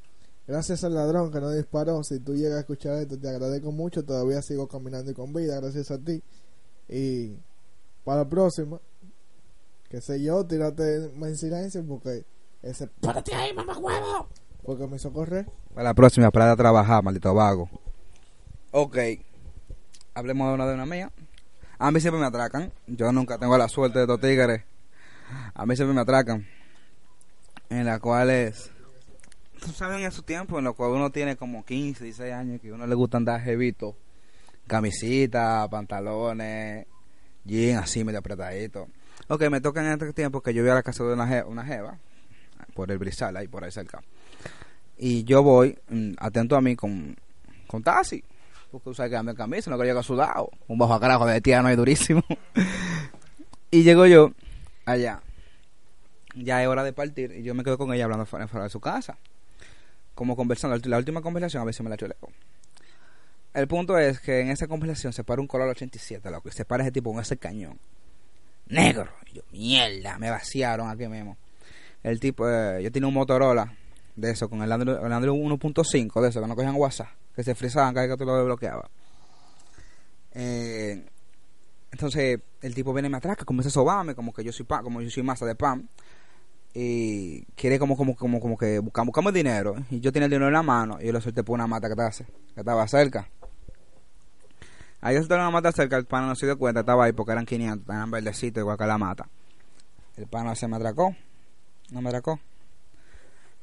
Gracias 0.52 0.84
al 0.84 0.96
ladrón 0.96 1.32
que 1.32 1.40
no 1.40 1.50
disparó. 1.50 2.04
Si 2.04 2.20
tú 2.20 2.36
llegas 2.36 2.58
a 2.58 2.60
escuchar 2.60 2.98
esto, 2.98 3.18
te 3.18 3.30
agradezco 3.30 3.72
mucho. 3.72 4.04
Todavía 4.04 4.42
sigo 4.42 4.68
caminando 4.68 5.10
y 5.10 5.14
con 5.14 5.32
vida, 5.32 5.58
gracias 5.62 5.92
a 5.92 5.98
ti. 5.98 6.22
Y 6.90 7.38
para 8.04 8.24
la 8.24 8.30
próxima, 8.30 8.78
que 9.88 10.02
sé 10.02 10.22
yo, 10.22 10.46
tírate 10.46 11.06
en 11.06 11.38
silencio 11.38 11.86
porque 11.88 12.26
ese. 12.62 12.88
¡Párate 13.00 13.34
ahí, 13.34 13.54
mamá 13.54 13.78
huevo! 13.78 14.28
Porque 14.66 14.88
me 14.88 14.98
hizo 14.98 15.14
correr. 15.14 15.48
Para 15.74 15.86
la 15.86 15.94
próxima, 15.94 16.30
para 16.32 16.54
trabajar, 16.58 17.02
maldito 17.02 17.34
vago. 17.34 17.70
Ok. 18.72 18.98
Hablemos 20.16 20.50
de 20.50 20.54
una 20.54 20.68
de 20.68 20.74
una 20.74 20.86
mía. 20.86 21.14
A 21.80 21.92
mí 21.92 22.02
siempre 22.02 22.20
me 22.20 22.28
atracan. 22.28 22.74
Yo 22.88 23.10
nunca 23.14 23.38
tengo 23.38 23.58
la 23.58 23.70
suerte 23.70 24.00
de 24.00 24.04
estos 24.04 24.20
tigres. 24.20 24.66
A 25.54 25.66
mí 25.66 25.78
siempre 25.78 25.96
me 25.96 26.02
atracan. 26.02 26.46
En 27.70 27.86
las 27.86 28.02
cuales... 28.02 28.70
Tú 29.62 29.72
sabes 29.72 30.02
en 30.04 30.12
su 30.12 30.24
tiempo, 30.24 30.58
en 30.58 30.66
lo 30.66 30.74
cual 30.74 30.92
uno 30.92 31.12
tiene 31.12 31.36
como 31.38 31.64
15, 31.64 32.04
16 32.04 32.34
años, 32.34 32.60
que 32.62 32.70
a 32.70 32.74
uno 32.74 32.88
le 32.88 32.96
gusta 32.96 33.18
andar 33.18 33.40
jevito. 33.42 33.96
Camisita, 34.68 35.68
pantalones, 35.70 36.88
jean 37.46 37.78
así 37.80 38.04
medio 38.04 38.20
apretadito. 38.20 38.88
Ok, 39.28 39.44
me 39.50 39.62
toca 39.62 39.82
en 39.86 39.92
este 39.92 40.14
tiempo 40.14 40.42
que 40.42 40.54
yo 40.54 40.64
voy 40.64 40.72
a 40.72 40.76
la 40.76 40.84
casa 40.84 41.04
de 41.04 41.14
una, 41.14 41.28
je- 41.28 41.46
una 41.46 41.64
jeva, 41.64 42.00
por 42.74 42.92
el 42.92 42.98
Brizal, 42.98 43.38
ahí 43.38 43.48
por 43.48 43.64
ahí 43.64 43.72
cerca. 43.72 44.02
Y 44.98 45.24
yo 45.26 45.44
voy, 45.44 45.78
mm, 45.90 46.14
atento 46.18 46.56
a 46.56 46.62
mí, 46.62 46.76
con, 46.76 47.16
con 47.68 47.84
taxi. 47.84 48.24
Porque 48.72 48.94
sabes 48.96 49.12
que 49.12 49.18
ando 49.18 49.32
en 49.32 49.38
camisa, 49.38 49.70
no 49.70 49.78
que 49.78 49.84
llega 49.86 50.02
sudado. 50.02 50.50
Un 50.68 50.78
bajo 50.80 50.94
a 50.94 51.00
carajo 51.00 51.26
de 51.26 51.40
tía 51.42 51.62
no 51.62 51.70
es 51.70 51.78
durísimo. 51.78 52.24
y 53.72 53.84
llego 53.84 54.06
yo 54.08 54.32
allá. 54.86 55.22
Ya 56.36 56.62
es 56.64 56.68
hora 56.70 56.84
de 56.84 56.94
partir 56.94 57.32
y 57.34 57.44
yo 57.44 57.54
me 57.54 57.64
quedo 57.64 57.78
con 57.78 57.94
ella 57.94 58.06
hablando 58.06 58.26
fuera, 58.26 58.48
fuera 58.48 58.64
de 58.64 58.70
su 58.70 58.80
casa. 58.80 59.18
Como 60.16 60.36
conversando. 60.36 60.78
La 60.90 60.98
última 60.98 61.22
conversación 61.22 61.62
a 61.62 61.66
veces 61.66 61.82
me 61.82 61.90
la 61.90 61.98
chuleo. 61.98 62.18
El 63.54 63.68
punto 63.68 63.98
es 63.98 64.20
que 64.20 64.40
en 64.40 64.50
esa 64.50 64.68
conversación 64.68 65.12
se 65.12 65.24
para 65.24 65.42
un 65.42 65.48
color 65.48 65.70
87, 65.70 66.30
loco. 66.32 66.50
Y 66.50 66.52
se 66.52 66.66
para 66.66 66.84
ese 66.84 66.92
tipo 66.92 67.12
con 67.12 67.22
ese 67.22 67.38
cañón. 67.38 67.80
Negro. 68.68 69.10
Yo, 69.34 69.42
mierda, 69.52 70.18
me 70.18 70.30
vaciaron 70.30 70.90
aquí 70.90 71.08
mismo. 71.08 71.38
El 72.04 72.20
tipo, 72.20 72.50
eh, 72.50 72.82
yo 72.82 72.92
tenía 72.92 73.08
un 73.08 73.14
Motorola 73.14 73.74
de 74.16 74.32
eso, 74.32 74.50
con 74.50 74.62
el 74.62 74.72
Android, 74.72 74.98
el 75.06 75.12
Android 75.12 75.40
1.5 75.40 76.22
de 76.22 76.30
eso, 76.30 76.42
que 76.42 76.48
no 76.48 76.56
cogían 76.56 76.76
WhatsApp, 76.76 77.10
que 77.36 77.44
se 77.44 77.56
frisaban 77.56 77.94
cada 77.94 78.08
vez 78.08 78.16
que 78.16 78.18
tú 78.18 78.26
lo 78.26 78.38
desbloqueabas. 78.38 78.90
Eh, 80.34 81.06
entonces, 81.92 82.40
el 82.62 82.74
tipo 82.74 82.94
viene 82.94 83.08
y 83.08 83.12
me 83.12 83.18
atraca, 83.18 83.46
comienza 83.46 83.70
a 83.70 83.72
sobarme, 83.72 84.16
como 84.16 84.34
que 84.34 84.44
yo 84.44 84.52
soy 84.52 84.66
pan, 84.66 84.84
como 84.84 85.02
yo 85.02 85.10
soy 85.10 85.24
masa 85.24 85.46
de 85.46 85.56
pan. 85.56 85.90
Y 86.74 87.44
quiere 87.56 87.80
como 87.80 87.98
como 87.98 88.16
como 88.16 88.40
como 88.40 88.58
que 88.58 88.80
buscamos, 88.80 89.08
buscamos 89.08 89.34
dinero 89.34 89.76
y 89.90 90.00
yo 90.00 90.12
tenía 90.12 90.26
el 90.26 90.32
dinero 90.32 90.48
en 90.48 90.54
la 90.54 90.64
mano 90.64 90.98
y 91.02 91.06
yo 91.06 91.12
lo 91.12 91.20
solté 91.20 91.44
por 91.44 91.56
una 91.56 91.68
mata 91.68 91.88
que 91.88 91.94
estaba, 91.94 92.12
que 92.12 92.60
estaba 92.60 92.88
cerca. 92.88 93.28
Ahí 95.02 95.16
yo 95.16 95.22
solté 95.22 95.36
una 95.36 95.50
mata 95.50 95.72
cerca, 95.72 95.98
el 95.98 96.06
pana 96.06 96.28
no 96.28 96.36
se 96.36 96.46
dio 96.46 96.58
cuenta, 96.58 96.82
estaba 96.82 97.06
ahí 97.06 97.12
porque 97.12 97.32
eran 97.32 97.46
500, 97.46 97.80
estaban 97.82 98.12
verdecitos 98.12 98.62
igual 98.62 98.78
que 98.78 98.86
la 98.86 98.98
mata. 98.98 99.28
El 100.16 100.28
pana 100.28 100.56
se 100.56 100.68
me 100.68 100.78
atracó, 100.78 101.16
no 101.92 102.02
me 102.02 102.10
atracó. 102.10 102.40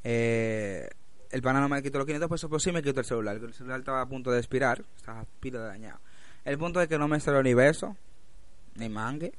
Eh, 0.04 0.88
el 1.30 1.42
pana 1.42 1.60
no 1.60 1.68
me 1.68 1.82
quitó 1.82 1.98
los 1.98 2.06
500 2.06 2.28
pesos, 2.28 2.50
pero 2.50 2.58
sí 2.58 2.72
me 2.72 2.82
quitó 2.82 3.00
el 3.00 3.06
celular. 3.06 3.36
El 3.36 3.54
celular 3.54 3.78
estaba 3.78 4.00
a 4.00 4.06
punto 4.06 4.30
de 4.30 4.38
expirar, 4.38 4.84
estaba 4.96 5.24
pila 5.40 5.60
de 5.60 5.66
dañado. 5.66 6.00
El 6.44 6.58
punto 6.58 6.80
es 6.80 6.88
que 6.88 6.98
no 6.98 7.08
me 7.08 7.20
salió 7.20 7.42
ni 7.42 7.54
beso, 7.54 7.96
ni 8.74 8.88
mangue, 8.88 9.32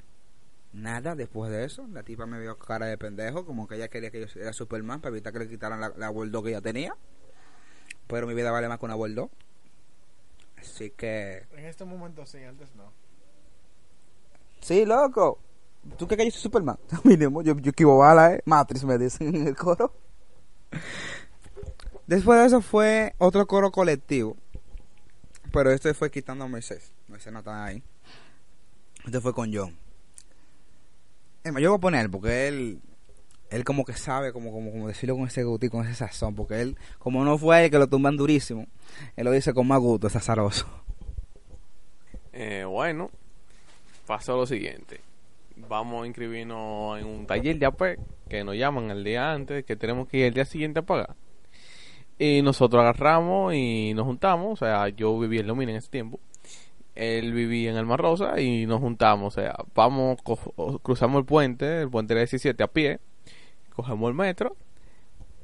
nada 0.73 1.15
después 1.15 1.51
de 1.51 1.65
eso. 1.65 1.88
La 1.91 2.03
tipa 2.03 2.25
me 2.25 2.39
vio 2.39 2.57
cara 2.57 2.85
de 2.85 2.97
pendejo, 2.97 3.45
como 3.45 3.67
que 3.67 3.75
ella 3.75 3.88
quería 3.88 4.11
que 4.11 4.25
yo 4.25 4.39
era 4.39 4.53
Superman 4.53 5.01
para 5.01 5.11
evitar 5.11 5.33
que 5.33 5.39
le 5.39 5.49
quitaran 5.49 5.79
la, 5.79 5.93
la 5.95 6.09
World 6.09 6.31
2 6.31 6.43
que 6.43 6.49
ella 6.49 6.61
tenía. 6.61 6.95
Pero 8.07 8.27
mi 8.27 8.33
vida 8.33 8.51
vale 8.51 8.67
más 8.67 8.79
que 8.79 8.85
una 8.85 8.95
World 8.95 9.15
2. 9.15 9.29
Así 10.57 10.91
que... 10.91 11.45
En 11.53 11.65
este 11.65 11.85
momento 11.85 12.25
sí, 12.25 12.43
antes 12.43 12.75
no. 12.75 12.91
Sí, 14.61 14.85
loco. 14.85 15.39
¿Tú 15.97 16.07
crees 16.07 16.17
que 16.17 16.25
yo 16.25 16.31
soy 16.31 16.41
Superman? 16.41 16.77
Mínimo, 17.03 17.41
yo, 17.41 17.57
yo 17.57 17.69
esquivo 17.69 17.97
bala, 17.97 18.35
¿eh? 18.35 18.41
Matrix 18.45 18.83
me 18.83 18.97
dicen 18.97 19.35
en 19.35 19.47
el 19.47 19.55
coro. 19.55 19.93
Después 22.07 22.39
de 22.39 22.45
eso 22.47 22.61
fue 22.61 23.13
otro 23.17 23.45
coro 23.47 23.71
colectivo. 23.71 24.35
Pero 25.51 25.71
este 25.71 25.93
fue 25.93 26.11
quitando 26.11 26.45
a 26.45 26.47
Moisés. 26.47 26.93
Moisés 27.07 27.31
no 27.31 27.39
estaba 27.39 27.65
ahí. 27.65 27.83
Este 29.05 29.21
fue 29.21 29.33
con 29.33 29.53
John. 29.53 29.77
Yo 31.58 31.70
voy 31.72 31.77
a 31.77 31.82
poner 31.82 32.10
porque 32.10 32.48
él 32.48 32.82
él 33.50 33.63
como 33.63 33.84
que 33.84 33.94
sabe 33.94 34.32
como 34.32 34.51
como, 34.51 34.72
como 34.72 34.88
decirlo 34.88 35.15
con 35.15 35.27
ese 35.27 35.44
gusto 35.44 35.70
con 35.70 35.86
ese 35.86 35.96
sazón 35.96 36.36
porque 36.36 36.62
él 36.62 36.77
como 37.00 37.25
no 37.25 37.38
fue 37.38 37.65
él 37.65 37.72
que 37.72 37.79
lo 37.79 37.88
tumban 37.88 38.15
durísimo 38.15 38.68
él 39.15 39.25
lo 39.25 39.32
dice 39.32 39.53
con 39.56 39.68
más 39.68 39.79
gusto 39.79 40.06
es 40.08 40.15
azaroso 40.15 40.68
Eh, 42.32 42.63
bueno, 42.63 43.10
pasó 44.08 44.38
lo 44.38 44.46
siguiente. 44.46 45.01
Vamos 45.68 46.03
a 46.03 46.08
inscribirnos 46.08 47.00
en 47.00 47.06
un 47.06 47.25
taller 47.27 47.60
de 47.60 47.65
AP 47.65 47.82
que 48.29 48.46
nos 48.46 48.56
llaman 48.56 48.89
el 48.91 49.03
día 49.03 49.32
antes, 49.34 49.65
que 49.65 49.75
tenemos 49.75 50.08
que 50.08 50.20
ir 50.20 50.25
el 50.25 50.34
día 50.34 50.46
siguiente 50.46 50.79
a 50.79 50.84
pagar. 50.84 51.15
Y 52.18 52.41
nosotros 52.41 52.82
agarramos 52.82 53.53
y 53.53 53.94
nos 53.94 54.06
juntamos, 54.06 54.53
o 54.53 54.56
sea, 54.56 54.88
yo 54.89 55.20
vivía 55.20 55.41
en 55.41 55.48
Lomina 55.48 55.72
en 55.72 55.77
ese 55.79 55.89
tiempo. 55.89 56.20
Él 57.00 57.32
vivía 57.32 57.72
en 57.72 57.77
Alma 57.77 57.96
Rosa 57.96 58.41
y 58.41 58.65
nos 58.65 58.82
juntamos, 58.82 59.38
o 59.38 59.41
sea, 59.41 59.56
vamos, 59.74 60.18
cruzamos 60.84 61.20
el 61.20 61.25
puente, 61.25 61.84
el 61.84 61.89
puente 61.89 62.13
de 62.13 62.20
17 62.20 62.62
a 62.62 62.68
pie, 62.68 63.00
cogemos 63.74 64.10
el 64.10 64.15
metro 64.15 64.58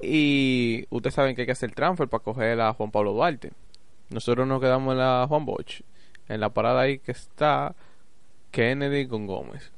y 0.02 0.86
ustedes 0.90 1.14
saben 1.14 1.34
que 1.34 1.44
hay 1.44 1.46
que 1.46 1.54
hacer 1.54 1.70
el 1.70 1.76
transfer 1.76 2.10
para 2.10 2.22
coger 2.22 2.60
a 2.60 2.74
Juan 2.74 2.92
Pablo 2.92 3.14
Duarte. 3.14 3.54
Nosotros 4.10 4.46
nos 4.46 4.60
quedamos 4.60 4.92
en 4.92 4.98
la 4.98 5.26
Juan 5.30 5.46
Bosch, 5.46 5.82
en 6.28 6.42
la 6.42 6.50
parada 6.50 6.82
ahí 6.82 7.00
que 7.00 7.14
está 7.14 7.74
Kennedy 8.52 9.08
con 9.08 9.26
Gómez. 9.26 9.72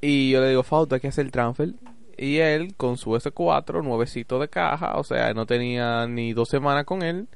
Y 0.00 0.30
yo 0.30 0.40
le 0.40 0.48
digo, 0.48 0.64
Fausto, 0.64 0.96
hay 0.96 1.00
que 1.00 1.08
hacer 1.08 1.24
el 1.24 1.30
transfer. 1.30 1.70
Y 2.16 2.38
él, 2.38 2.74
con 2.76 2.96
su 2.96 3.10
S4, 3.10 3.84
nuevecito 3.84 4.40
de 4.40 4.48
caja, 4.48 4.98
o 4.98 5.04
sea, 5.04 5.32
no 5.34 5.46
tenía 5.46 6.06
ni 6.08 6.32
dos 6.32 6.48
semanas 6.48 6.84
con 6.84 7.02
él. 7.02 7.28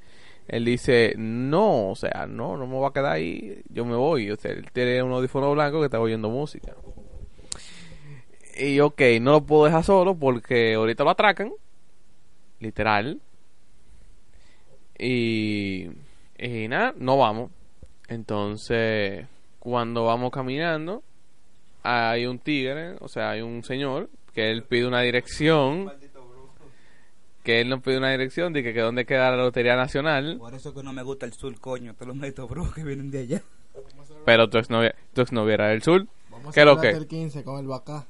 Él 0.48 0.64
dice, 0.64 1.14
no, 1.18 1.90
o 1.90 1.94
sea, 1.94 2.26
no, 2.26 2.56
no 2.56 2.66
me 2.66 2.74
voy 2.74 2.88
a 2.88 2.92
quedar 2.92 3.12
ahí, 3.12 3.62
yo 3.68 3.84
me 3.84 3.94
voy. 3.94 4.30
O 4.30 4.36
sea, 4.36 4.50
él 4.50 4.66
tiene 4.72 5.02
un 5.02 5.12
audífono 5.12 5.52
blanco 5.52 5.78
que 5.80 5.84
está 5.84 6.00
oyendo 6.00 6.30
música. 6.30 6.74
Y 8.56 8.80
ok, 8.80 9.00
no 9.20 9.32
lo 9.32 9.40
puedo 9.42 9.66
dejar 9.66 9.84
solo 9.84 10.14
porque 10.16 10.74
ahorita 10.74 11.04
lo 11.04 11.10
atracan. 11.10 11.52
Literal. 12.60 13.20
Y, 14.98 15.88
y 16.38 16.68
nada, 16.68 16.94
no 16.96 17.18
vamos. 17.18 17.50
Entonces, 18.08 19.26
cuando 19.58 20.04
vamos 20.04 20.30
caminando, 20.32 21.02
hay 21.82 22.24
un 22.26 22.38
tigre, 22.38 22.96
o 23.00 23.08
sea, 23.08 23.30
hay 23.30 23.42
un 23.42 23.62
señor 23.62 24.08
que 24.34 24.50
él 24.50 24.62
pide 24.62 24.86
una 24.86 25.02
dirección. 25.02 25.92
Que 27.48 27.62
él 27.62 27.70
nos 27.70 27.80
pide 27.80 27.96
una 27.96 28.10
dirección 28.10 28.52
de 28.52 28.62
que, 28.62 28.78
dónde 28.78 29.06
queda 29.06 29.30
la 29.30 29.38
Lotería 29.38 29.74
Nacional. 29.74 30.36
por 30.38 30.52
eso 30.54 30.74
que 30.74 30.82
no 30.82 30.92
me 30.92 31.02
gusta 31.02 31.24
el 31.24 31.32
sur 31.32 31.58
coño 31.58 31.94
todos 31.94 32.08
los 32.08 32.16
malditos 32.18 32.46
brujos 32.46 32.74
que 32.74 32.84
vienen 32.84 33.10
de 33.10 33.20
allá 33.20 33.42
Pero 34.26 34.50
tu 34.50 34.58
exnovia, 34.58 34.94
tu 35.14 35.22
exnovia 35.22 35.54
era 35.54 35.68
del 35.68 35.82
sur. 35.82 36.06
Vamos 36.28 36.52
¿Qué 36.54 36.60
a 36.60 36.64
lo 36.66 36.78
que? 36.78 36.88
del 36.92 37.06
15 37.06 37.42
con 37.44 37.58
el 37.58 37.66
Bacá. 37.66 38.06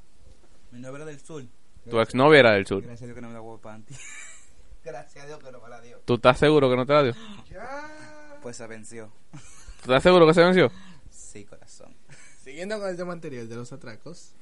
mi 0.73 0.81
novia 0.81 0.97
era 0.97 1.05
del 1.05 1.21
sur 1.21 1.45
Tu 1.89 2.01
exnovia 2.01 2.41
era 2.41 2.51
del 2.55 2.67
sur. 2.67 2.83
gracias 2.83 3.03
a 3.03 3.05
Dios 3.07 3.15
que 3.15 3.21
no 3.23 3.29
me 3.29 3.35
da 3.35 3.41
huevo 3.41 3.61
panty 3.61 3.95
gracias 4.85 5.23
a 5.23 5.29
Dios 5.29 5.39
que 5.39 5.53
no 5.53 5.61
me 5.61 5.69
la 5.69 5.81
dio 5.83 5.99
¿Tú 6.05 6.15
estás 6.15 6.37
seguro 6.37 6.69
que 6.69 6.75
no 6.75 6.85
te 6.85 6.93
la 6.95 7.03
dio? 7.05 7.15
pues 8.43 8.57
se 8.57 8.67
venció 8.67 9.13
¿Tú 9.31 9.39
estás 9.83 10.03
seguro 10.03 10.27
que 10.27 10.35
se 10.35 10.43
venció? 10.43 10.73
sí 11.11 11.45
corazón 11.45 11.95
Siguiendo 12.43 12.77
con 12.81 12.89
el 12.89 12.97
tema 12.97 13.13
anterior 13.13 13.47
de 13.47 13.55
los 13.55 13.73
atracos. 13.73 14.33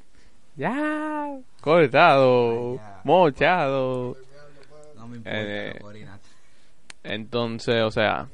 Ya. 0.56 1.38
Cortado. 1.60 2.70
Ay, 2.70 2.76
ya. 2.78 3.00
Mochado. 3.04 4.16
No 4.96 5.08
me 5.08 5.16
importa 5.16 5.38
Eh. 5.38 5.78
Entonces, 7.04 7.82
o 7.82 7.90
sea, 7.90 8.28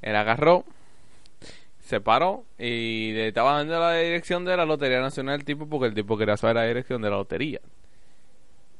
él 0.00 0.14
agarró, 0.14 0.64
se 1.80 2.00
paró 2.00 2.44
y 2.58 3.12
le 3.12 3.28
estaba 3.28 3.56
dando 3.56 3.80
la 3.80 3.94
dirección 3.94 4.44
de 4.44 4.56
la 4.56 4.64
Lotería 4.64 5.00
Nacional 5.00 5.34
al 5.34 5.44
tipo 5.44 5.66
porque 5.68 5.88
el 5.88 5.94
tipo 5.94 6.16
quería 6.16 6.36
saber 6.36 6.56
la 6.56 6.64
dirección 6.66 7.02
de 7.02 7.10
la 7.10 7.16
lotería. 7.16 7.60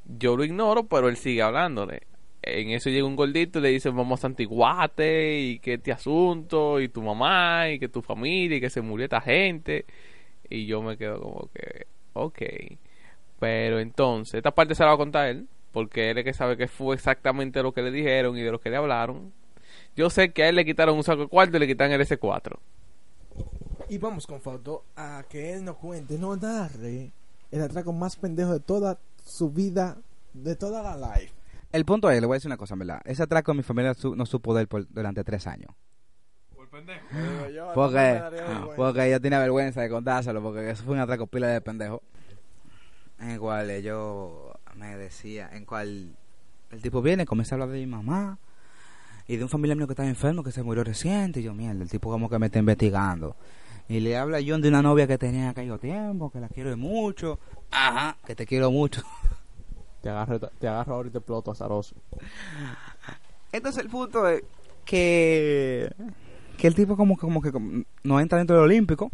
Yo 0.05 0.37
lo 0.37 0.45
ignoro, 0.45 0.85
pero 0.85 1.09
él 1.09 1.17
sigue 1.17 1.43
hablándole. 1.43 2.03
En 2.43 2.71
eso 2.71 2.89
llega 2.89 3.07
un 3.07 3.17
gordito 3.17 3.59
y 3.59 3.63
le 3.63 3.69
dice, 3.71 3.91
vamos 3.91 4.21
a 4.21 4.23
Santiguate 4.23 5.41
y 5.41 5.59
que 5.59 5.75
este 5.75 5.93
asunto 5.93 6.81
y 6.81 6.89
tu 6.89 7.03
mamá 7.03 7.69
y 7.69 7.79
que 7.79 7.89
tu 7.89 8.01
familia 8.01 8.57
y 8.57 8.61
que 8.61 8.71
se 8.71 8.81
murió 8.81 9.05
esta 9.05 9.21
gente. 9.21 9.85
Y 10.49 10.67
yo 10.67 10.81
me 10.83 10.97
quedo 10.97 11.21
como 11.21 11.51
que, 11.53 11.87
ok. 12.15 12.43
Pero 13.39 13.79
entonces, 13.79 14.35
esta 14.35 14.53
parte 14.53 14.75
se 14.75 14.83
la 14.83 14.91
va 14.91 14.95
a 14.95 14.99
contar 14.99 15.29
él, 15.29 15.49
porque 15.73 16.11
él 16.11 16.19
es 16.19 16.25
que 16.25 16.33
sabe 16.33 16.57
que 16.57 16.69
fue 16.69 16.95
exactamente 16.95 17.63
lo 17.63 17.73
que 17.73 17.83
le 17.83 17.91
dijeron 17.91 18.37
y 18.37 18.43
de 18.43 18.51
lo 18.51 18.61
que 18.61 18.71
le 18.71 18.77
hablaron. 18.77 19.33
Yo 19.97 20.11
sé 20.11 20.33
que 20.33 20.43
a 20.45 20.49
él 20.49 20.57
le 20.57 20.65
quitaron 20.65 20.97
un 20.97 21.05
saco 21.05 21.23
de 21.23 21.29
cuarto 21.29 21.57
y 21.57 21.61
le 21.61 21.67
quitan 21.67 21.93
el 21.93 22.01
S4. 22.01 22.57
Y 23.89 23.99
vamos 23.99 24.27
con 24.27 24.41
Fausto 24.41 24.85
a 24.97 25.25
que 25.29 25.53
él 25.55 25.65
nos 25.65 25.77
cuente, 25.77 26.17
no 26.19 26.37
narre 26.37 27.13
el 27.51 27.63
atraco 27.63 27.93
más 27.93 28.17
pendejo 28.17 28.53
de 28.53 28.61
toda 28.61 28.99
su 29.25 29.51
vida, 29.51 29.99
de 30.33 30.55
toda 30.55 30.83
la 30.83 30.97
life. 31.17 31.33
el 31.73 31.85
punto 31.85 32.11
es 32.11 32.21
le 32.21 32.27
voy 32.27 32.35
a 32.35 32.37
decir 32.37 32.49
una 32.49 32.57
cosa 32.57 32.75
en 32.75 32.81
verdad 32.81 33.01
ese 33.05 33.23
atraco 33.25 33.53
mi 33.55 33.63
familia 33.65 33.95
su- 33.95 34.15
no 34.17 34.27
supo 34.27 34.55
de 34.55 34.63
él 34.63 34.69
por, 34.69 34.87
durante 34.93 35.23
tres 35.25 35.47
años 35.49 35.71
Porque, 37.75 38.21
porque 38.77 39.07
ella 39.07 39.19
tenía 39.21 39.39
vergüenza 39.41 39.81
de 39.81 39.89
contárselo, 39.91 40.41
porque 40.43 40.71
eso 40.71 40.85
fue 40.85 40.95
un 40.95 41.01
atraco 41.01 41.27
pila 41.27 41.49
de 41.49 41.61
pendejo. 41.61 42.01
En 43.19 43.31
el 43.31 43.41
cual 43.41 43.69
ellos 43.71 44.50
me 44.77 44.97
decía, 44.97 45.51
en 45.53 45.65
cual 45.65 46.17
el 46.71 46.83
tipo 46.83 47.03
viene, 47.03 47.27
comienza 47.27 47.55
a 47.55 47.57
hablar 47.57 47.69
de 47.71 47.79
mi 47.79 47.87
mamá 47.87 48.39
y 49.27 49.37
de 49.37 49.43
un 49.45 49.49
familiar 49.49 49.77
mío 49.77 49.87
que 49.87 49.93
estaba 49.93 50.09
enfermo 50.09 50.43
que 50.43 50.53
se 50.53 50.63
murió 50.63 50.83
reciente. 50.85 51.41
Y 51.41 51.43
yo, 51.45 51.55
mierda, 51.55 51.83
el 51.83 51.91
tipo 51.91 52.11
como 52.11 52.29
que 52.29 52.39
me 52.39 52.47
está 52.47 52.59
investigando. 52.59 53.37
Y 53.89 54.01
le 54.01 54.17
habla 54.17 54.39
John 54.47 54.61
de 54.63 54.69
una 54.69 54.83
novia 54.83 55.07
que 55.07 55.19
tenía 55.19 55.43
en 55.43 55.49
aquello 55.49 55.79
tiempo, 55.79 56.31
que 56.31 56.39
la 56.41 56.49
quiero 56.49 56.77
mucho. 56.77 57.39
Ajá, 57.71 58.17
que 58.27 58.35
te 58.37 58.47
quiero 58.47 58.71
mucho. 58.71 59.03
Te 60.03 60.09
agarro, 60.09 60.39
te 60.41 60.67
agarro 60.69 60.95
ahorita 60.95 61.11
y 61.11 61.13
te 61.13 61.19
exploto 61.19 61.51
azaroso. 61.51 61.95
Entonces 63.53 63.83
el 63.85 63.91
punto 63.91 64.27
es 64.29 64.43
que, 64.85 65.93
que 66.57 66.67
el 66.67 66.75
tipo 66.75 66.97
como, 66.97 67.17
que- 67.17 67.21
como 67.23 67.43
que 67.43 67.53
como 67.53 67.83
no 68.05 68.21
entra 68.21 68.39
dentro 68.39 68.57
del 68.57 68.65
olímpico 68.65 69.11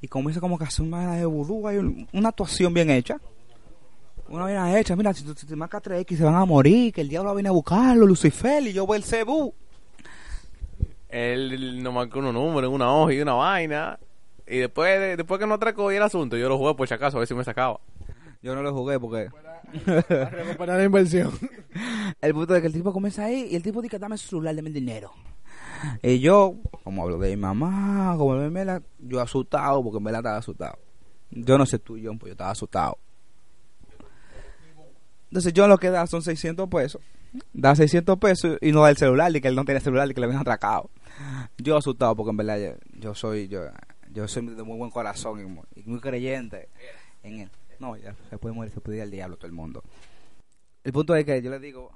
y 0.00 0.08
comienza 0.08 0.40
como 0.40 0.58
que 0.58 0.64
a 0.64 0.68
hacer 0.68 0.84
una 0.86 1.14
de 1.16 1.24
vudú, 1.26 1.68
hay 1.68 1.76
un- 1.76 2.08
una 2.12 2.30
actuación 2.30 2.72
bien 2.74 2.90
hecha. 2.90 3.18
Una 4.28 4.44
vaina 4.44 4.78
hecha, 4.78 4.96
mira, 4.96 5.12
si, 5.12 5.24
si 5.36 5.46
te 5.46 5.54
marcas 5.56 5.82
3X 5.82 6.16
se 6.16 6.24
van 6.24 6.34
a 6.34 6.44
morir, 6.44 6.92
que 6.92 7.02
el 7.02 7.08
diablo 7.08 7.34
viene 7.34 7.48
a 7.50 7.52
buscarlo, 7.52 8.06
Lucifer, 8.06 8.62
y 8.66 8.72
yo 8.72 8.86
voy 8.86 8.96
el 8.98 9.04
cebú. 9.04 9.54
Él 11.08 11.82
nos 11.82 11.94
marcó 11.94 12.18
unos 12.18 12.34
números 12.34 12.68
en 12.68 12.74
una 12.74 12.92
hoja 12.92 13.12
y 13.12 13.20
una 13.20 13.34
vaina. 13.34 13.98
Y 14.46 14.58
después, 14.58 14.98
de- 14.98 15.16
después 15.16 15.38
que 15.40 15.46
no 15.46 15.54
atracó 15.54 15.90
el 15.90 16.02
asunto, 16.02 16.36
yo 16.36 16.48
lo 16.48 16.58
jugué 16.58 16.74
por 16.74 16.88
si 16.88 16.94
acaso, 16.94 17.16
a 17.16 17.20
ver 17.20 17.28
si 17.28 17.34
me 17.34 17.44
sacaba. 17.44 17.78
Yo 18.42 18.54
no 18.54 18.62
lo 18.62 18.74
jugué 18.74 18.98
porque 19.00 19.28
A 19.86 20.24
recuperar 20.30 20.78
la 20.78 20.84
inversión. 20.84 21.32
el 22.20 22.34
punto 22.34 22.54
es 22.54 22.60
que 22.60 22.66
el 22.66 22.72
tipo 22.72 22.92
comienza 22.92 23.24
ahí 23.24 23.48
y 23.50 23.56
el 23.56 23.62
tipo 23.62 23.80
dice, 23.80 23.98
dame 23.98 24.18
su 24.18 24.28
celular, 24.28 24.54
dame 24.54 24.68
el 24.68 24.74
dinero. 24.74 25.12
Y 26.02 26.18
yo, 26.20 26.56
como 26.82 27.02
hablo 27.02 27.18
de 27.18 27.30
mi 27.30 27.36
mamá, 27.42 28.14
como 28.18 28.34
de 28.36 28.50
Mela, 28.50 28.82
yo 28.98 29.20
asustado, 29.20 29.82
porque 29.82 30.00
Mela 30.00 30.18
estaba 30.18 30.36
asustado. 30.38 30.78
Yo 31.30 31.56
no 31.58 31.64
sé 31.66 31.78
tú, 31.78 31.98
John, 32.02 32.18
pues 32.18 32.30
yo 32.30 32.32
estaba 32.32 32.50
asustado. 32.50 32.98
Entonces 35.34 35.52
yo 35.52 35.66
lo 35.66 35.78
que 35.78 35.90
da 35.90 36.06
son 36.06 36.22
600 36.22 36.68
pesos. 36.68 37.02
Da 37.52 37.74
600 37.74 38.20
pesos 38.20 38.56
y 38.60 38.70
no 38.70 38.82
da 38.82 38.90
el 38.90 38.96
celular, 38.96 39.34
y 39.34 39.40
que 39.40 39.48
él 39.48 39.56
no 39.56 39.64
tiene 39.64 39.80
celular, 39.80 40.08
y 40.08 40.14
que 40.14 40.20
le 40.20 40.26
habían 40.26 40.42
atracado. 40.42 40.90
Yo 41.58 41.76
asustado 41.76 42.14
porque 42.14 42.30
en 42.30 42.36
verdad 42.36 42.76
yo, 43.00 43.16
soy 43.16 43.48
yo, 43.48 43.62
yo 44.12 44.28
soy 44.28 44.46
de 44.46 44.62
muy 44.62 44.78
buen 44.78 44.92
corazón 44.92 45.40
y 45.40 45.84
muy, 45.84 45.98
creyente 46.00 46.68
en 47.24 47.40
él. 47.40 47.50
No, 47.80 47.96
ya 47.96 48.14
se 48.30 48.38
puede 48.38 48.54
morir, 48.54 48.72
se 48.72 48.80
puede 48.80 48.98
ir 48.98 49.02
al 49.02 49.10
diablo 49.10 49.36
todo 49.36 49.48
el 49.48 49.54
mundo. 49.54 49.82
El 50.84 50.92
punto 50.92 51.16
es 51.16 51.24
que 51.24 51.42
yo 51.42 51.50
le 51.50 51.58
digo, 51.58 51.90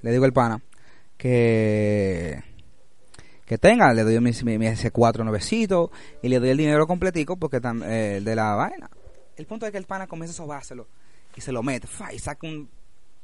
le 0.00 0.12
digo 0.12 0.24
al 0.24 0.32
pana 0.32 0.62
que 1.18 2.42
que 3.44 3.58
tenga, 3.58 3.92
le 3.92 4.02
doy 4.02 4.18
mi, 4.20 4.30
mi, 4.44 4.56
mi 4.56 4.66
S4 4.66 5.24
nuevecito 5.24 5.90
y 6.22 6.30
le 6.30 6.40
doy 6.40 6.48
el 6.48 6.56
dinero 6.56 6.86
completico 6.86 7.36
porque 7.36 7.60
tam- 7.60 7.84
eh, 7.84 8.22
de 8.22 8.34
la 8.34 8.54
vaina. 8.54 8.88
El 9.36 9.44
punto 9.44 9.66
es 9.66 9.72
que 9.72 9.78
el 9.78 9.84
pana 9.84 10.06
comienza 10.06 10.32
a 10.32 10.36
sobárselo 10.36 10.86
y 11.36 11.40
se 11.40 11.52
lo 11.52 11.62
mete, 11.62 11.86
fa, 11.86 12.12
y 12.12 12.18
saca 12.18 12.46
un, 12.46 12.68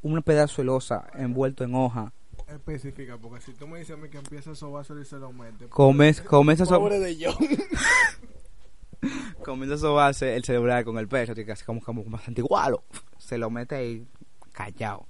un 0.02 0.22
pedazo 0.22 0.62
de 0.62 0.66
losa 0.66 1.06
envuelto 1.14 1.64
en 1.64 1.74
hoja. 1.74 2.12
Específica, 2.48 3.18
porque 3.18 3.44
si 3.44 3.52
tú 3.52 3.66
me 3.66 3.78
dices 3.78 3.96
a 3.96 4.00
mí 4.00 4.08
que 4.08 4.18
empieza 4.18 4.52
a 4.52 4.54
sobarse 4.54 4.94
y 5.00 5.04
se 5.04 5.16
lo 5.18 5.32
mete. 5.32 5.68
Comienza, 5.68 6.24
comienza 6.24 6.64
a 6.64 6.66
so- 6.66 6.78
Pobre 6.78 6.98
de 6.98 7.16
yo. 7.16 7.30
comienza 9.44 9.76
a 9.76 9.78
sobarse 9.78 10.34
el 10.36 10.44
cerebral 10.44 10.84
con 10.84 10.98
el 10.98 11.08
pecho, 11.08 11.32
así 11.32 11.44
que 11.44 11.52
así 11.52 11.64
como, 11.64 11.80
como 11.80 12.04
bastante 12.04 12.40
igualo. 12.40 12.82
Se 13.18 13.38
lo 13.38 13.50
mete 13.50 13.74
ahí 13.76 14.06
callado. 14.52 15.06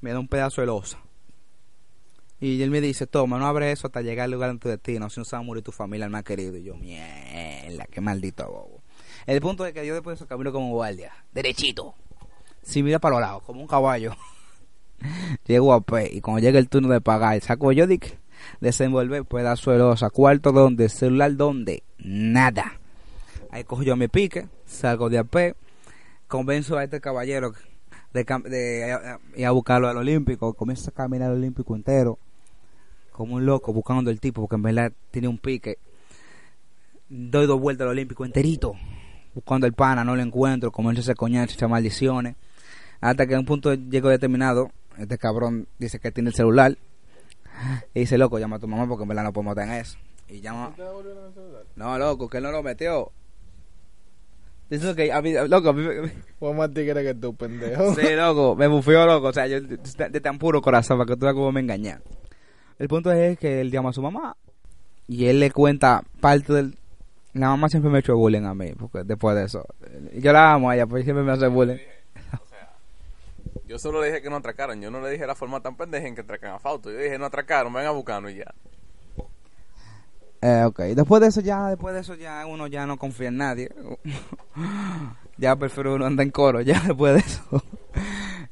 Me 0.00 0.12
da 0.12 0.18
un 0.18 0.28
pedazo 0.28 0.60
de 0.62 0.66
losa. 0.68 0.98
Y 2.40 2.62
él 2.62 2.70
me 2.70 2.80
dice, 2.80 3.06
toma, 3.06 3.38
no 3.38 3.46
abre 3.46 3.70
eso 3.70 3.86
hasta 3.86 4.00
llegar 4.00 4.24
al 4.24 4.30
lugar 4.30 4.50
de 4.52 4.58
tu 4.58 4.68
destino, 4.70 5.10
si 5.10 5.20
no 5.20 5.24
se 5.26 5.36
va 5.36 5.40
a 5.40 5.44
morir 5.44 5.62
tu 5.62 5.72
familia, 5.72 6.06
el 6.06 6.10
más 6.10 6.24
querido. 6.24 6.56
Y 6.56 6.62
yo, 6.64 6.74
mierda, 6.74 7.84
qué 7.90 8.00
maldito 8.00 8.46
bobo. 8.46 8.82
El 9.26 9.40
punto 9.42 9.66
es 9.66 9.74
que 9.74 9.86
yo 9.86 9.92
después 9.92 10.18
de 10.18 10.24
eso 10.24 10.28
camino 10.28 10.50
como 10.50 10.70
guardia, 10.70 11.12
derechito. 11.32 11.94
Si 12.62 12.82
mira 12.82 12.98
para 12.98 13.14
los 13.16 13.20
lados, 13.22 13.42
como 13.44 13.60
un 13.60 13.66
caballo. 13.66 14.14
Llego 15.46 15.72
a 15.72 15.80
P 15.80 16.10
y 16.12 16.20
cuando 16.20 16.40
llega 16.40 16.58
el 16.58 16.68
turno 16.68 16.88
de 16.88 17.00
pagar, 17.00 17.40
saco 17.40 17.72
yo 17.72 17.86
dic, 17.86 18.18
desenvolver 18.60 19.24
pedazo 19.24 19.70
de 19.70 19.78
losa, 19.78 20.10
cuarto 20.10 20.52
donde, 20.52 20.88
celular 20.88 21.34
donde, 21.36 21.82
nada. 21.98 22.74
Ahí 23.50 23.64
cojo 23.64 23.82
yo 23.82 23.96
mi 23.96 24.08
pique, 24.08 24.46
salgo 24.66 25.08
de 25.08 25.18
AP, 25.18 25.54
convenzo 26.28 26.76
a 26.76 26.84
este 26.84 27.00
caballero 27.00 27.52
de, 28.12 28.26
cam- 28.26 28.42
de 28.42 28.90
eh, 28.92 28.96
ir 29.36 29.46
a 29.46 29.50
buscarlo 29.52 29.88
al 29.88 29.96
Olímpico, 29.96 30.52
comienzo 30.54 30.90
a 30.90 30.94
caminar 30.94 31.30
al 31.30 31.38
Olímpico 31.38 31.74
entero, 31.74 32.18
como 33.10 33.36
un 33.36 33.46
loco, 33.46 33.72
buscando 33.72 34.10
el 34.10 34.20
tipo, 34.20 34.42
porque 34.42 34.56
en 34.56 34.62
verdad 34.62 34.92
tiene 35.10 35.28
un 35.28 35.38
pique. 35.38 35.78
Doy 37.08 37.46
dos 37.46 37.58
vueltas 37.60 37.86
al 37.86 37.90
Olímpico 37.92 38.24
enterito, 38.24 38.74
buscando 39.34 39.66
el 39.66 39.72
pana, 39.72 40.04
no 40.04 40.14
lo 40.14 40.22
encuentro, 40.22 40.70
comienzo 40.70 41.00
a 41.00 41.02
hacer 41.02 41.16
coñazo, 41.16 41.68
maldiciones, 41.68 42.36
hasta 43.00 43.26
que 43.26 43.34
a 43.34 43.38
un 43.38 43.46
punto 43.46 43.74
llego 43.74 44.08
determinado, 44.08 44.70
este 44.98 45.18
cabrón 45.18 45.66
dice 45.78 45.98
que 45.98 46.12
tiene 46.12 46.30
el 46.30 46.34
celular, 46.34 46.76
y 47.94 48.00
dice, 48.00 48.16
loco, 48.18 48.38
llama 48.38 48.56
a 48.56 48.58
tu 48.58 48.68
mamá 48.68 48.86
porque 48.88 49.02
en 49.02 49.08
verdad 49.08 49.24
no 49.24 49.32
podemos 49.32 49.54
tener 49.54 49.80
eso. 49.80 49.98
Y 50.28 50.40
llama... 50.40 50.74
No, 51.76 51.98
loco, 51.98 52.28
que 52.28 52.38
él 52.38 52.44
no 52.44 52.52
lo 52.52 52.62
metió. 52.62 53.10
Dice 54.70 54.94
que, 54.94 55.12
a 55.12 55.20
mí, 55.20 55.34
loco, 55.48 55.70
a 55.70 55.72
mí 55.72 55.82
me- 55.82 56.12
Fue 56.38 56.54
más 56.54 56.72
tigre 56.72 57.02
que 57.02 57.14
tú, 57.14 57.34
pendejo. 57.34 57.94
Sí, 57.96 58.14
loco, 58.14 58.54
me 58.54 58.68
bufió, 58.68 59.04
loco. 59.04 59.26
O 59.28 59.32
sea, 59.32 59.46
yo 59.48 59.60
de, 59.60 60.20
tan 60.20 60.38
puro 60.38 60.62
corazón 60.62 60.96
para 60.96 61.08
que 61.08 61.16
tú 61.16 61.26
veas 61.26 61.34
cómo 61.34 61.50
me 61.50 61.60
engañé. 61.60 61.98
El 62.78 62.88
punto 62.88 63.10
es 63.10 63.36
que 63.38 63.60
él 63.60 63.70
llama 63.72 63.90
a 63.90 63.92
su 63.92 64.00
mamá 64.00 64.36
y 65.08 65.26
él 65.26 65.40
le 65.40 65.50
cuenta 65.50 66.04
parte 66.20 66.52
del. 66.52 66.78
La 67.34 67.48
mamá 67.48 67.68
siempre 67.68 67.90
me 67.90 67.98
hecho 67.98 68.16
bullying 68.16 68.44
a 68.44 68.54
mí, 68.54 68.72
porque 68.78 69.02
después 69.04 69.36
de 69.36 69.44
eso. 69.44 69.66
Yo 70.14 70.32
la 70.32 70.52
amo 70.54 70.70
a 70.70 70.76
ella, 70.76 70.86
porque 70.86 71.02
siempre 71.04 71.24
me 71.24 71.32
hace 71.32 71.48
bullying. 71.48 71.76
Yo 73.70 73.78
solo 73.78 74.00
le 74.00 74.08
dije 74.08 74.20
que 74.20 74.28
no 74.30 74.34
atracaron. 74.34 74.80
Yo 74.80 74.90
no 74.90 75.00
le 75.00 75.10
dije 75.10 75.24
la 75.28 75.36
forma 75.36 75.60
tan 75.60 75.76
pendeja 75.76 76.08
en 76.08 76.16
que 76.16 76.22
atracan 76.22 76.54
a 76.54 76.58
Fausto. 76.58 76.90
Yo 76.90 76.98
dije, 76.98 77.16
no 77.20 77.26
atracaron, 77.26 77.72
ven 77.72 77.86
a 77.86 77.92
buscarnos 77.92 78.32
y 78.32 78.38
ya. 78.38 78.52
Eh, 80.42 80.64
ok, 80.66 80.80
después 80.96 81.20
de 81.22 81.28
eso 81.28 81.40
ya, 81.40 81.68
después 81.68 81.94
de 81.94 82.00
eso 82.00 82.16
ya 82.16 82.44
uno 82.46 82.66
ya 82.66 82.84
no 82.84 82.96
confía 82.98 83.28
en 83.28 83.36
nadie. 83.36 83.70
ya 85.38 85.54
prefiero 85.54 85.94
uno 85.94 86.04
andar 86.06 86.26
en 86.26 86.32
coro, 86.32 86.60
ya 86.62 86.80
después 86.86 87.14
de 87.14 87.20
eso. 87.20 87.62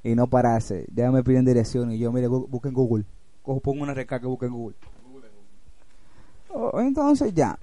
y 0.04 0.14
no 0.14 0.28
pararse. 0.28 0.86
Ya 0.94 1.10
me 1.10 1.24
piden 1.24 1.44
dirección 1.44 1.90
y 1.90 1.98
yo, 1.98 2.12
mire, 2.12 2.28
bu- 2.28 2.46
busque 2.48 2.68
en 2.68 2.74
Google. 2.74 3.04
Cojo, 3.42 3.58
pongo 3.58 3.82
una 3.82 3.94
recarga, 3.94 4.28
busque 4.28 4.46
en 4.46 4.52
Google. 4.52 4.76
Oh, 6.50 6.80
entonces 6.80 7.34
ya. 7.34 7.58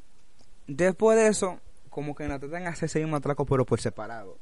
Después 0.68 1.18
de 1.18 1.28
eso, 1.28 1.60
como 1.90 2.16
que 2.16 2.28
nos 2.28 2.42
tratan 2.42 2.64
de 2.64 2.70
hacer 2.70 2.88
ese 2.88 3.00
mismo 3.00 3.16
atraco, 3.16 3.46
pero 3.46 3.66
por 3.66 3.80
separado. 3.80 4.38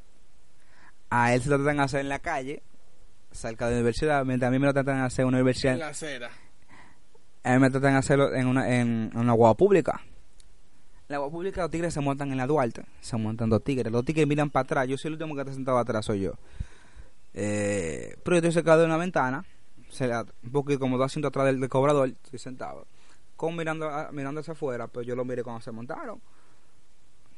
A 1.12 1.36
él 1.36 1.43
se 1.43 1.49
lo 1.52 1.58
tratan 1.58 1.78
de 1.78 1.84
hacer 1.84 1.99
en 1.99 2.10
la 2.10 2.17
calle, 2.17 2.63
cerca 3.34 3.65
de 3.65 3.72
la 3.72 3.78
universidad, 3.78 4.24
mientras 4.26 4.48
a 4.48 4.52
mí 4.52 4.60
me 4.60 4.67
lo 4.67 4.74
tratan 4.74 4.98
de 4.98 5.04
hacer 5.04 5.24
en 5.24 5.28
una 5.28 5.38
universidad. 5.38 5.74
En 5.74 5.80
la 5.80 5.88
acera. 5.89 6.30
A 7.43 7.54
mí 7.54 7.60
me 7.60 7.69
tratan 7.69 7.93
de 7.93 7.98
hacerlo 8.00 8.34
en 8.34 8.48
una, 8.48 8.80
en, 8.80 9.10
en 9.13 9.17
una 9.19 9.34
guagua 9.34 9.56
pública. 9.58 10.00
En 10.04 11.10
la 11.10 11.17
guagua 11.17 11.32
pública 11.34 11.62
los 11.62 11.72
tigres 11.72 11.93
se 11.93 12.00
montan 12.00 12.32
en 12.32 12.38
la 12.38 12.48
Duarte. 12.48 12.86
Se 13.02 13.17
montan 13.17 13.50
dos 13.50 13.63
tigres. 13.63 13.91
Los 13.91 14.06
tigres 14.06 14.26
miran 14.28 14.50
para 14.50 14.63
atrás. 14.63 14.88
Yo 14.88 14.98
soy 14.98 15.10
el 15.10 15.13
último 15.13 15.36
que 15.36 15.41
está 15.41 15.54
sentado 15.54 15.78
atrás, 15.78 16.06
soy 16.06 16.22
yo. 16.22 16.32
Eh, 17.34 18.15
pero 18.24 18.36
yo 18.36 18.38
estoy 18.38 18.52
cerca 18.54 18.78
de 18.78 18.86
una 18.86 18.98
ventana. 18.98 19.46
Un 20.43 20.52
poquito 20.52 20.80
como 20.80 20.98
dos 20.98 21.06
asientos 21.08 21.30
atrás 21.30 21.46
del, 21.48 21.60
del 21.60 21.69
cobrador. 21.69 22.10
Estoy 22.10 22.39
sentado. 22.39 22.88
Con 23.36 23.56
mirando, 23.56 23.89
a- 23.89 24.12
mirando 24.12 24.39
hacia 24.41 24.54
afuera. 24.54 24.88
Pero 24.88 25.04
yo 25.04 25.15
lo 25.15 25.26
miré 25.26 25.43
cuando 25.43 25.62
se 25.62 25.72
montaron. 25.72 26.22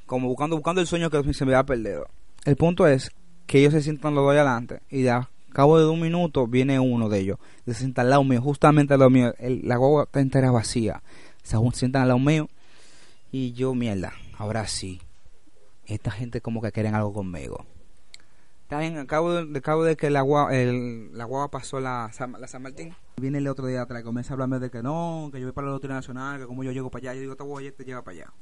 Como 0.05 0.27
buscando, 0.27 0.55
buscando 0.55 0.81
el 0.81 0.87
sueño 0.87 1.09
que 1.09 1.33
se 1.33 1.45
me 1.45 1.53
había 1.55 1.65
perdido. 1.65 2.07
El 2.45 2.55
punto 2.55 2.85
es 2.85 3.09
que 3.47 3.59
ellos 3.59 3.73
se 3.73 3.81
sientan 3.81 4.13
los 4.13 4.23
dos 4.23 4.33
adelante. 4.33 4.81
Y 4.89 5.03
ya 5.03 5.29
cabo 5.55 5.79
de 5.79 5.87
un 5.87 5.99
minuto 6.01 6.47
viene 6.47 6.79
uno 6.79 7.09
de 7.09 7.19
ellos. 7.19 7.39
Se 7.65 7.73
sienta 7.73 8.01
al 8.01 8.09
lado 8.09 8.23
mío, 8.23 8.41
justamente 8.41 8.93
al 8.93 8.99
lado 8.99 9.09
mío. 9.09 9.33
El- 9.39 9.61
la 9.67 9.77
guagua 9.77 10.03
está 10.03 10.19
entera 10.19 10.51
vacía. 10.51 11.01
Se 11.43 11.57
sientan 11.73 12.03
al 12.03 12.07
lado 12.09 12.19
mío. 12.19 12.47
Y 13.31 13.53
yo, 13.53 13.73
mierda, 13.73 14.13
ahora 14.37 14.67
sí. 14.67 15.01
Esta 15.85 16.11
gente 16.11 16.41
como 16.41 16.61
que 16.61 16.71
quieren 16.71 16.95
algo 16.95 17.13
conmigo. 17.13 17.65
También, 18.67 18.97
al 18.97 19.05
cabo 19.05 19.31
de, 19.33 19.45
de 19.45 19.61
cabo 19.61 19.83
de 19.83 19.95
que 19.95 20.09
la 20.09 20.21
guagua, 20.21 20.55
el, 20.55 21.15
la 21.15 21.25
guagua 21.25 21.51
pasó 21.51 21.79
la, 21.79 22.09
la 22.39 22.47
San 22.47 22.61
Martín, 22.63 22.95
viene 23.17 23.37
el 23.37 23.47
otro 23.47 23.67
día 23.67 23.83
atrás 23.83 24.01
y 24.01 24.03
comienza 24.03 24.31
a 24.31 24.33
hablarme 24.33 24.57
de 24.59 24.71
que 24.71 24.81
no, 24.81 25.29
que 25.31 25.39
yo 25.39 25.45
voy 25.45 25.53
para 25.53 25.67
la 25.67 25.73
Lotería 25.73 25.95
Nacional, 25.97 26.39
que 26.39 26.47
como 26.47 26.63
yo 26.63 26.71
llego 26.71 26.89
para 26.89 27.11
allá, 27.11 27.13
yo 27.15 27.21
digo, 27.21 27.35
te 27.35 27.43
voy, 27.43 27.71
te 27.71 27.83
lleva 27.85 28.01
para 28.01 28.17
allá. 28.17 28.33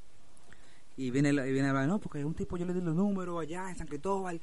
Y 0.95 1.11
viene, 1.11 1.29
y 1.29 1.51
viene 1.51 1.69
a 1.69 1.87
no, 1.87 1.99
porque 1.99 2.23
un 2.23 2.35
tipo 2.35 2.57
yo 2.57 2.65
le 2.65 2.73
di 2.73 2.81
los 2.81 2.95
números 2.95 3.41
allá 3.41 3.69
en 3.69 3.75
San 3.75 3.87
Cristóbal, 3.87 4.39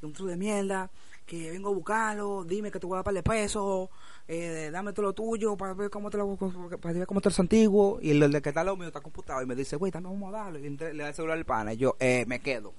de 0.00 0.06
un 0.06 0.12
truco 0.12 0.30
de 0.30 0.36
mierda, 0.36 0.90
que 1.24 1.50
vengo 1.52 1.70
a 1.70 1.72
buscarlo, 1.72 2.44
dime 2.44 2.70
que 2.70 2.80
te 2.80 2.86
voy 2.86 2.94
a 2.94 2.98
dar 2.98 3.04
par 3.04 3.14
de 3.14 3.22
pesos, 3.22 3.88
eh, 4.26 4.70
dame 4.72 4.92
todo 4.92 5.06
lo 5.06 5.12
tuyo 5.12 5.56
para 5.56 5.74
ver 5.74 5.90
cómo 5.90 6.10
te 6.10 6.18
lo, 6.18 6.36
para 6.36 6.94
ver 6.94 7.06
cómo 7.06 7.20
te 7.20 7.28
los 7.28 7.38
antiguo. 7.38 7.98
Y 8.02 8.10
el, 8.10 8.22
el 8.22 8.42
que 8.42 8.48
está 8.48 8.64
lado 8.64 8.76
mío 8.76 8.88
está 8.88 9.00
computado 9.00 9.40
y 9.42 9.46
me 9.46 9.54
dice, 9.54 9.76
güey, 9.76 9.92
también 9.92 10.18
vamos 10.18 10.34
a 10.34 10.38
darlo. 10.38 10.58
Y 10.58 10.68
le 10.68 11.02
da 11.02 11.08
el 11.08 11.14
celular 11.14 11.38
al 11.38 11.44
pana 11.44 11.74
y 11.74 11.76
yo, 11.76 11.96
eh, 12.00 12.24
me 12.26 12.40
quedo. 12.40 12.72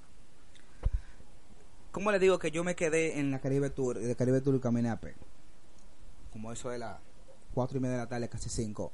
¿Cómo 1.91 2.12
le 2.12 2.19
digo 2.19 2.39
que 2.39 2.49
yo 2.49 2.63
me 2.63 2.75
quedé 2.75 3.19
en 3.19 3.29
la 3.29 3.39
Caribe 3.39 3.69
Tour, 3.69 3.99
de 3.99 4.15
Caribe 4.15 4.41
Tour 4.41 4.55
y 4.55 4.59
caminé 4.59 4.89
a 4.89 4.99
pie? 4.99 5.13
Como 6.31 6.51
eso 6.51 6.69
de 6.71 6.79
las 6.79 6.97
cuatro 7.53 7.77
y 7.77 7.81
media 7.81 7.97
de 7.97 8.01
la 8.01 8.09
tarde, 8.09 8.27
casi 8.27 8.49
cinco. 8.49 8.91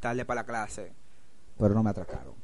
Tarde 0.00 0.24
para 0.24 0.40
la 0.40 0.46
clase. 0.46 0.92
Pero 1.58 1.74
no 1.74 1.82
me 1.82 1.90
atracaron. 1.90 2.34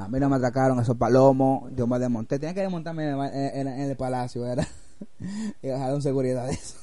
A 0.00 0.08
mí 0.08 0.18
no 0.18 0.28
me 0.30 0.36
atracaron 0.36 0.80
esos 0.80 0.96
palomos. 0.96 1.70
Yo 1.76 1.86
me 1.86 1.98
desmonté. 1.98 2.38
Tenía 2.38 2.54
que 2.54 2.62
desmontarme 2.62 3.10
en, 3.10 3.20
en- 3.20 3.68
en 3.68 3.90
el 3.90 3.96
palacio, 3.96 4.42
¿verdad? 4.42 4.66
y 5.62 5.66
dejar 5.68 5.92
un 5.94 6.00
seguridad 6.02 6.46
de 6.46 6.52
eso. 6.52 6.76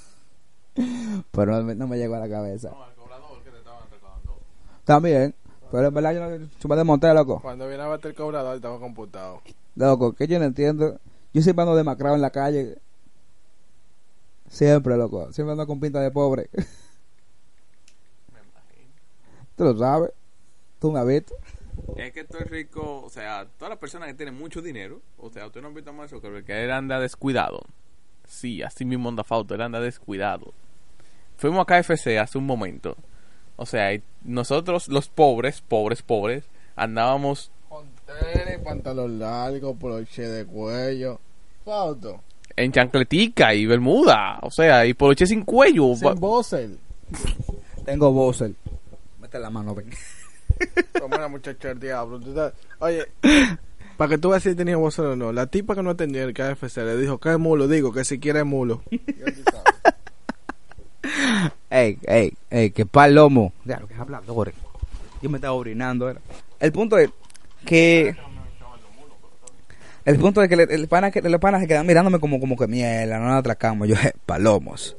Pero 1.32 1.52
no, 1.58 1.64
me- 1.64 1.76
no 1.76 1.88
me 1.88 1.98
llegó 1.98 2.16
a 2.16 2.20
la 2.20 2.30
cabeza. 2.30 2.70
al 2.70 2.94
cobrador 2.96 3.42
que 3.44 3.50
te 3.50 3.58
estaban 3.58 3.84
atracando. 3.84 4.38
También. 4.86 5.34
Pero 5.72 5.88
en 5.88 5.94
verdad 5.94 6.14
yo, 6.14 6.20
no- 6.22 6.36
yo 6.60 6.70
me 6.70 6.76
desmonté, 6.76 7.14
loco. 7.14 7.40
Cuando 7.42 7.68
viene 7.68 7.84
a 7.84 7.88
bater 7.88 8.12
el 8.12 8.16
cobrador 8.18 8.56
estaba 8.56 8.80
computado. 8.80 9.42
Loco, 9.76 10.14
que 10.14 10.28
yo 10.28 10.38
no 10.40 10.46
entiendo. 10.46 11.00
Yo 11.34 11.42
siempre 11.42 11.64
ando 11.64 11.76
demacrado 11.76 12.16
en 12.16 12.22
la 12.22 12.30
calle. 12.30 12.78
Siempre, 14.50 14.96
loco. 14.96 15.34
Siempre 15.34 15.52
ando 15.54 15.66
con 15.68 15.80
pinta 15.80 16.00
de 16.00 16.12
pobre. 16.12 16.50
Me 18.32 18.40
imagino. 18.40 18.94
Tú 19.56 19.64
lo 19.66 19.78
sabes. 19.78 20.12
Tú 20.80 20.92
me 20.92 21.00
has 21.00 21.08
visto. 21.08 21.34
Es 21.96 22.12
que 22.12 22.24
tú 22.24 22.38
eres 22.38 22.50
rico, 22.50 23.04
o 23.04 23.10
sea, 23.10 23.48
todas 23.58 23.70
las 23.70 23.80
personas 23.80 24.08
que 24.08 24.14
tienen 24.14 24.38
mucho 24.38 24.62
dinero, 24.62 25.02
o 25.18 25.30
sea, 25.30 25.48
usted 25.48 25.62
no 25.62 25.68
ha 25.68 25.72
visto 25.72 25.94
más 25.94 26.12
eso, 26.12 26.22
que 26.22 26.64
él 26.64 26.72
anda 26.72 27.00
descuidado. 27.00 27.64
Sí, 28.28 28.62
así 28.62 28.86
mismo 28.86 29.10
anda 29.10 29.24
Fausto, 29.24 29.56
él 29.56 29.62
anda 29.62 29.80
descuidado. 29.80 30.54
Fuimos 31.38 31.66
a 31.68 31.82
KFC 31.82 32.18
hace 32.18 32.38
un 32.38 32.46
momento. 32.46 32.96
O 33.56 33.66
sea, 33.66 33.94
y 33.94 34.04
nosotros 34.24 34.88
los 34.88 35.10
pobres, 35.10 35.62
pobres, 35.62 36.02
pobres, 36.02 36.44
andábamos 36.76 37.52
Con 37.70 37.88
tenis, 38.06 38.60
pantalón 38.64 39.20
largo, 39.20 39.76
poloche 39.76 40.28
de 40.28 40.46
cuello. 40.46 41.20
Fauto. 41.66 42.22
en 42.56 42.72
chancletica 42.72 43.54
y 43.54 43.66
bermuda, 43.66 44.40
o 44.42 44.50
sea, 44.50 44.86
y 44.86 44.94
poloche 44.94 45.26
sin 45.26 45.44
cuello. 45.44 45.96
Sin. 45.96 46.80
Tengo 47.86 48.12
Bosel. 48.12 48.56
Mete 49.20 49.40
la 49.40 49.50
mano, 49.50 49.74
ven. 49.76 49.90
Como 51.00 51.16
una 51.16 51.28
muchacha 51.28 51.70
del 51.70 51.80
diablo. 51.80 52.20
Oye, 52.80 53.06
para 53.98 54.10
que 54.10 54.18
tú 54.18 54.30
veas 54.30 54.44
si 54.44 54.56
tenía 54.56 54.78
Bosel 54.78 55.06
o 55.06 55.16
no. 55.16 55.32
La 55.32 55.48
tipa 55.48 55.76
que 55.76 55.84
no 55.84 55.90
atendió 55.92 56.24
el 56.24 56.34
KFC 56.34 56.78
le 56.78 56.98
dijo 56.98 57.18
que 57.20 57.32
es 57.32 57.40
mulo. 57.40 57.68
Digo 57.68 57.92
que 57.94 58.04
si 58.06 58.20
quiere 58.20 58.40
es 58.40 58.46
mulo. 58.46 58.84
Ey, 61.70 61.98
ey, 62.04 62.34
ey, 62.50 62.72
que 62.72 62.86
palomo. 62.86 63.54
Ya, 63.66 63.80
lo 63.80 63.88
que 63.88 63.94
es 63.94 64.00
habladores. 64.00 64.54
Yo 65.22 65.30
me 65.30 65.38
estaba 65.38 65.54
orinando, 65.54 66.10
era. 66.10 66.20
El 66.60 66.72
punto 66.72 66.98
es 66.98 67.10
que. 67.66 68.16
El 70.06 70.18
punto 70.20 70.42
es 70.42 70.48
que 70.48 70.56
le- 70.56 70.64
el 70.74 70.88
pana, 70.88 71.12
que 71.12 71.22
los 71.22 71.40
panas 71.42 71.60
se 71.62 71.68
quedan 71.68 71.86
mirándome 71.86 72.20
como, 72.20 72.40
como 72.40 72.56
que 72.56 72.66
mierda, 72.68 73.20
no 73.20 73.26
nos 73.28 73.40
atracamos. 73.40 73.88
Yo, 73.90 73.96
"Je, 73.98 74.14
palomos. 74.26 74.96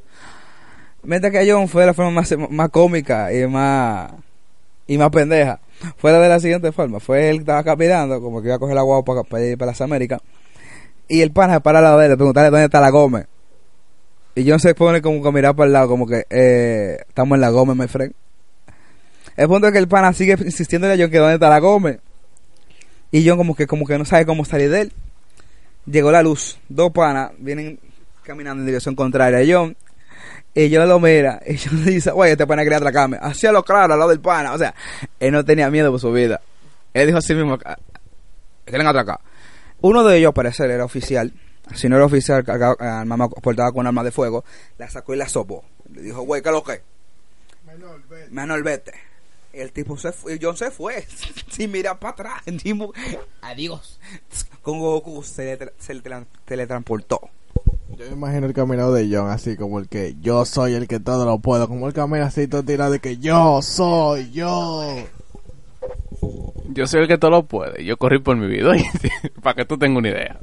Mientras 1.02 1.32
que 1.32 1.50
John 1.50 1.68
fue 1.68 1.82
de 1.82 1.86
la 1.86 1.94
forma 1.94 2.10
más, 2.10 2.34
más 2.50 2.68
cómica 2.68 3.32
y 3.32 3.46
más, 3.46 4.12
y 4.88 4.98
más 4.98 5.10
pendeja. 5.10 5.60
Fue 5.98 6.10
de 6.10 6.28
la 6.28 6.40
siguiente 6.40 6.72
forma. 6.72 6.98
Fue 6.98 7.28
él 7.28 7.36
que 7.36 7.42
estaba 7.42 7.62
caminando, 7.62 8.20
como 8.20 8.42
que 8.42 8.48
iba 8.48 8.56
a 8.56 8.58
coger 8.58 8.74
la 8.74 8.82
guagua 8.82 9.04
para, 9.04 9.22
para 9.22 9.44
ir 9.44 9.56
para 9.56 9.70
las 9.70 9.80
Américas. 9.80 10.20
Y 11.06 11.20
el 11.20 11.30
pana 11.30 11.54
se 11.54 11.60
para 11.60 11.78
al 11.78 11.84
lado 11.84 11.98
de 11.98 12.06
él, 12.06 12.10
le 12.10 12.16
preguntarle 12.16 12.50
dónde 12.50 12.64
está 12.64 12.80
la 12.80 12.90
Gómez. 12.90 13.26
Y 14.34 14.48
John 14.48 14.58
se 14.58 14.74
pone 14.74 15.00
como 15.00 15.22
que 15.22 15.30
mirar 15.30 15.54
para 15.54 15.66
el 15.66 15.72
lado, 15.72 15.88
como 15.88 16.06
que, 16.06 16.24
eh, 16.30 16.98
estamos 17.08 17.36
en 17.36 17.40
la 17.40 17.50
Gómez, 17.50 17.76
my 17.76 17.86
friend. 17.86 18.14
El 19.36 19.46
punto 19.46 19.68
es 19.68 19.72
que 19.72 19.78
el 19.78 19.88
pana 19.88 20.12
sigue 20.12 20.36
insistiendo 20.44 20.88
a 20.88 20.96
John 20.96 21.10
que 21.10 21.18
dónde 21.18 21.34
está 21.34 21.48
la 21.48 21.60
Gómez. 21.60 22.00
Y 23.10 23.26
John 23.26 23.38
como 23.38 23.54
que, 23.54 23.66
como 23.66 23.86
que 23.86 23.98
no 23.98 24.04
sabe 24.04 24.26
cómo 24.26 24.44
salir 24.44 24.70
de 24.70 24.80
él. 24.82 24.92
Llegó 25.86 26.10
la 26.10 26.22
luz. 26.22 26.58
Dos 26.68 26.92
panas 26.92 27.32
vienen 27.38 27.78
caminando 28.22 28.62
en 28.62 28.66
dirección 28.66 28.94
contraria 28.94 29.38
a 29.38 29.58
John. 29.58 29.76
Y 30.54 30.74
John 30.74 30.88
lo 30.88 30.98
mira. 31.00 31.40
Y 31.46 31.58
John 31.58 31.84
le 31.84 31.90
dice, 31.92 32.10
oye, 32.10 32.32
este 32.32 32.46
pana 32.46 32.62
quería 32.62 32.78
atracarme. 32.78 33.18
Hacía 33.20 33.52
lo 33.52 33.62
claro 33.64 33.92
al 33.94 33.98
lado 33.98 34.10
del 34.10 34.20
pana. 34.20 34.52
O 34.52 34.58
sea, 34.58 34.74
él 35.20 35.32
no 35.32 35.44
tenía 35.44 35.70
miedo 35.70 35.90
por 35.90 36.00
su 36.00 36.10
vida. 36.12 36.40
Él 36.94 37.06
dijo 37.06 37.18
así 37.18 37.34
mismo, 37.34 37.58
"Ah, 37.64 37.76
quieren 38.64 38.86
atracar. 38.86 39.20
Uno 39.80 40.02
de 40.04 40.16
ellos, 40.18 40.28
al 40.30 40.34
parecer, 40.34 40.70
era 40.70 40.84
oficial. 40.84 41.32
Si 41.74 41.88
no 41.88 41.96
era 41.96 42.06
oficial, 42.06 42.42
cargaba, 42.44 42.74
eh, 42.80 42.84
armaba- 42.86 43.28
portaba 43.28 43.70
con 43.72 43.86
arma 43.86 44.02
de 44.02 44.10
fuego. 44.10 44.44
La 44.78 44.88
sacó 44.90 45.14
y 45.14 45.18
la 45.18 45.28
sopó. 45.28 45.64
Le 45.92 46.02
dijo, 46.02 46.22
güey, 46.22 46.42
¿qué 46.42 46.48
es 46.48 46.54
lo 46.54 46.64
que? 46.64 46.80
Menor, 48.30 48.62
vete. 48.62 48.92
El 49.52 49.72
tipo 49.72 49.96
se 49.96 50.12
fue, 50.12 50.34
y 50.34 50.38
John 50.40 50.56
se 50.56 50.70
fue, 50.70 51.06
sin 51.50 51.70
mirar 51.70 51.98
para 51.98 52.12
atrás. 52.12 52.42
El 52.46 52.62
tipo, 52.62 52.92
adiós. 53.42 53.98
Con 54.62 54.78
Goku 54.80 55.22
se, 55.22 55.44
le 55.44 55.58
tra- 55.58 55.72
se 55.78 55.94
le 55.94 56.02
tra- 56.02 56.26
teletransportó. 56.44 57.20
Yo 57.98 58.04
me 58.10 58.12
imagino 58.12 58.46
el 58.46 58.52
caminado 58.52 58.92
de 58.92 59.08
John 59.12 59.28
así 59.28 59.56
como 59.56 59.80
el 59.80 59.88
que 59.88 60.14
yo 60.20 60.44
soy 60.44 60.74
el 60.74 60.86
que 60.86 61.00
todo 61.00 61.26
lo 61.26 61.40
puedo. 61.40 61.66
Como 61.66 61.88
el 61.88 61.92
camina 61.92 62.26
así 62.26 62.46
todo 62.46 62.62
tirado 62.62 62.92
de 62.92 63.00
que 63.00 63.16
yo 63.16 63.60
soy 63.60 64.30
yo. 64.30 64.84
Yo 66.68 66.86
soy 66.86 67.02
el 67.02 67.08
que 67.08 67.18
todo 67.18 67.32
lo 67.32 67.46
puede. 67.46 67.84
Yo 67.84 67.96
corrí 67.96 68.20
por 68.20 68.36
mi 68.36 68.46
vida. 68.46 68.70
Para 69.42 69.56
que 69.56 69.64
tú 69.64 69.76
tengas 69.76 69.98
una 69.98 70.10
idea. 70.10 70.38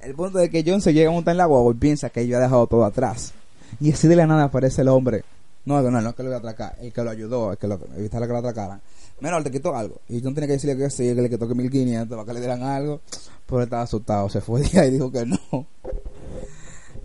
El 0.00 0.16
punto 0.16 0.38
de 0.38 0.50
que 0.50 0.64
John 0.66 0.80
se 0.80 0.92
llega 0.92 1.10
a 1.10 1.12
montar 1.12 1.30
en 1.30 1.38
la 1.38 1.44
guagua 1.44 1.72
y 1.72 1.76
piensa 1.76 2.10
que 2.10 2.26
yo 2.26 2.36
ha 2.36 2.40
dejado 2.40 2.66
todo 2.66 2.84
atrás. 2.84 3.34
Y 3.78 3.92
así 3.92 4.08
de 4.08 4.16
la 4.16 4.26
nada 4.26 4.44
aparece 4.44 4.82
el 4.82 4.88
hombre. 4.88 5.22
No, 5.66 5.80
no, 5.82 6.00
no, 6.00 6.12
que 6.16 6.24
lo 6.24 6.30
iba 6.30 6.36
a 6.36 6.40
atracar. 6.40 6.74
El 6.80 6.92
que 6.92 7.04
lo 7.04 7.10
ayudó, 7.10 7.52
el 7.52 7.58
que 7.58 7.68
lo 7.68 7.78
evitara 7.96 8.26
que 8.26 8.32
lo 8.32 8.38
atracaran. 8.40 8.80
Menor, 9.20 9.44
te 9.44 9.52
quitó 9.52 9.76
algo. 9.76 10.00
Y 10.08 10.20
John 10.24 10.34
tenía 10.34 10.48
que 10.48 10.54
decirle 10.54 10.76
que 10.76 10.90
sí, 10.90 11.14
que 11.14 11.22
le 11.22 11.30
quitó 11.30 11.46
que 11.46 11.54
1500 11.54 12.16
para 12.16 12.26
que 12.26 12.32
le 12.32 12.40
dieran 12.40 12.64
algo. 12.64 13.00
Pero 13.46 13.58
él 13.58 13.64
estaba 13.64 13.82
asustado. 13.82 14.28
Se 14.28 14.40
fue 14.40 14.62
de 14.62 14.80
ahí 14.80 14.88
y 14.88 14.90
dijo 14.92 15.12
que 15.12 15.24
no. 15.24 15.38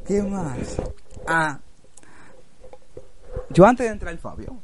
¿Qué 0.05 0.21
más? 0.21 0.77
Ah. 1.27 1.59
Yo 3.49 3.65
antes 3.65 3.85
de 3.87 3.91
entrar 3.91 4.17
Fabio. 4.17 4.57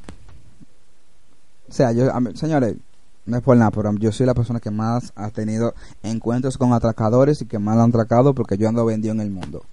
O 1.68 1.74
sea, 1.74 1.92
yo, 1.92 2.10
señores, 2.36 2.76
no 3.26 3.38
es 3.38 3.44
por 3.44 3.58
nada, 3.58 3.72
pero 3.72 3.94
yo 3.96 4.12
soy 4.12 4.26
la 4.26 4.34
persona 4.34 4.60
que 4.60 4.72
más 4.72 5.14
ha 5.16 5.30
tenido 5.30 5.74
encuentros 6.04 6.58
con 6.58 6.74
atracadores 6.74 7.42
y 7.42 7.46
que 7.46 7.60
más 7.60 7.76
lo 7.76 7.84
han 7.84 7.90
atracado 7.90 8.36
porque 8.36 8.58
yo 8.58 8.68
ando 8.68 8.86
vendido 8.86 9.14
en 9.14 9.22
el 9.22 9.32
mundo. 9.32 9.64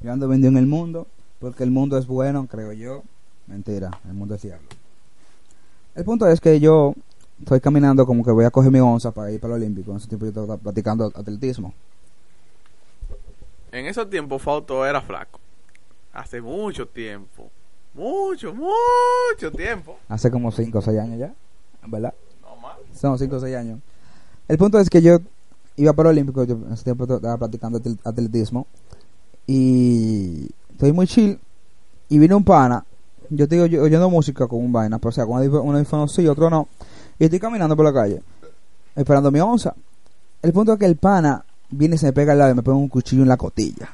Yo 0.00 0.12
ando 0.12 0.26
vendido 0.26 0.50
en 0.50 0.56
el 0.56 0.66
mundo 0.66 1.06
porque 1.38 1.62
el 1.62 1.70
mundo 1.70 1.98
es 1.98 2.06
bueno, 2.06 2.46
creo 2.46 2.72
yo. 2.72 3.02
Mentira, 3.46 3.90
el 4.06 4.14
mundo 4.14 4.34
es 4.34 4.42
diablo. 4.42 4.68
El 5.94 6.04
punto 6.04 6.26
es 6.26 6.40
que 6.40 6.58
yo 6.58 6.94
estoy 7.38 7.60
caminando 7.60 8.06
como 8.06 8.24
que 8.24 8.30
voy 8.30 8.44
a 8.44 8.50
coger 8.50 8.70
mi 8.70 8.80
onza 8.80 9.10
para 9.10 9.30
ir 9.30 9.40
para 9.40 9.54
el 9.54 9.62
Olímpico. 9.62 9.90
En 9.90 9.98
ese 9.98 10.08
tiempo 10.08 10.26
yo 10.26 10.30
estaba 10.30 10.56
practicando 10.56 11.06
atletismo. 11.14 11.74
En 13.72 13.86
esos 13.86 14.08
tiempos 14.10 14.42
Fausto 14.42 14.84
era 14.84 15.00
flaco. 15.00 15.38
Hace 16.12 16.40
mucho 16.40 16.86
tiempo. 16.88 17.50
Mucho, 17.94 18.54
mucho 18.54 19.50
tiempo. 19.56 19.98
Hace 20.08 20.30
como 20.30 20.50
5 20.52 20.78
o 20.78 20.82
6 20.82 20.98
años 20.98 21.18
ya, 21.18 21.34
¿verdad? 21.86 22.14
No 22.42 22.56
más. 22.56 22.76
Son 22.94 23.18
5 23.18 23.36
o 23.36 23.40
6 23.40 23.56
años. 23.56 23.80
El 24.48 24.58
punto 24.58 24.78
es 24.78 24.88
que 24.90 25.00
yo 25.02 25.18
iba 25.76 25.92
para 25.92 26.10
el 26.10 26.16
Olímpico, 26.16 26.42
yo 26.44 26.54
en 26.54 26.72
ese 26.72 26.84
tiempo 26.84 27.04
estaba 27.04 27.36
practicando 27.36 27.80
atletismo 28.04 28.66
y 29.46 30.48
estoy 30.70 30.92
muy 30.92 31.06
chill 31.06 31.38
y 32.08 32.18
vino 32.18 32.36
un 32.36 32.44
pana, 32.44 32.84
yo 33.30 33.44
estoy 33.44 33.60
oy- 33.60 33.78
oyendo 33.78 34.10
música 34.10 34.46
con 34.46 34.60
un 34.64 34.72
vaina, 34.72 34.98
pero 34.98 35.10
o 35.10 35.12
sea, 35.12 35.24
con 35.26 35.36
un 35.40 35.74
audífono 35.76 36.08
sí, 36.08 36.26
otro 36.26 36.50
no, 36.50 36.68
y 37.18 37.24
estoy 37.24 37.38
caminando 37.38 37.76
por 37.76 37.84
la 37.84 37.92
calle, 37.92 38.20
esperando 38.94 39.30
mi 39.30 39.40
onza. 39.40 39.74
El 40.42 40.52
punto 40.52 40.72
es 40.72 40.78
que 40.78 40.86
el 40.86 40.96
pana 40.96 41.44
viene 41.70 41.94
y 41.96 41.98
se 41.98 42.06
me 42.06 42.12
pega 42.12 42.32
al 42.32 42.38
lado 42.38 42.52
y 42.52 42.54
me 42.54 42.62
pone 42.62 42.78
un 42.78 42.88
cuchillo 42.88 43.22
en 43.22 43.28
la 43.28 43.36
cotilla. 43.36 43.90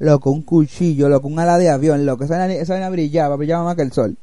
Loco, 0.00 0.30
un 0.30 0.42
cuchillo, 0.42 1.08
loco, 1.08 1.26
un 1.26 1.38
ala 1.38 1.58
de 1.58 1.70
avión, 1.70 2.06
loco, 2.06 2.24
esa 2.24 2.38
vaina, 2.38 2.88
brillaba, 2.90 3.34
brillaba 3.36 3.64
más 3.64 3.74
que 3.76 3.82
el 3.82 3.92
sol. 3.92 4.16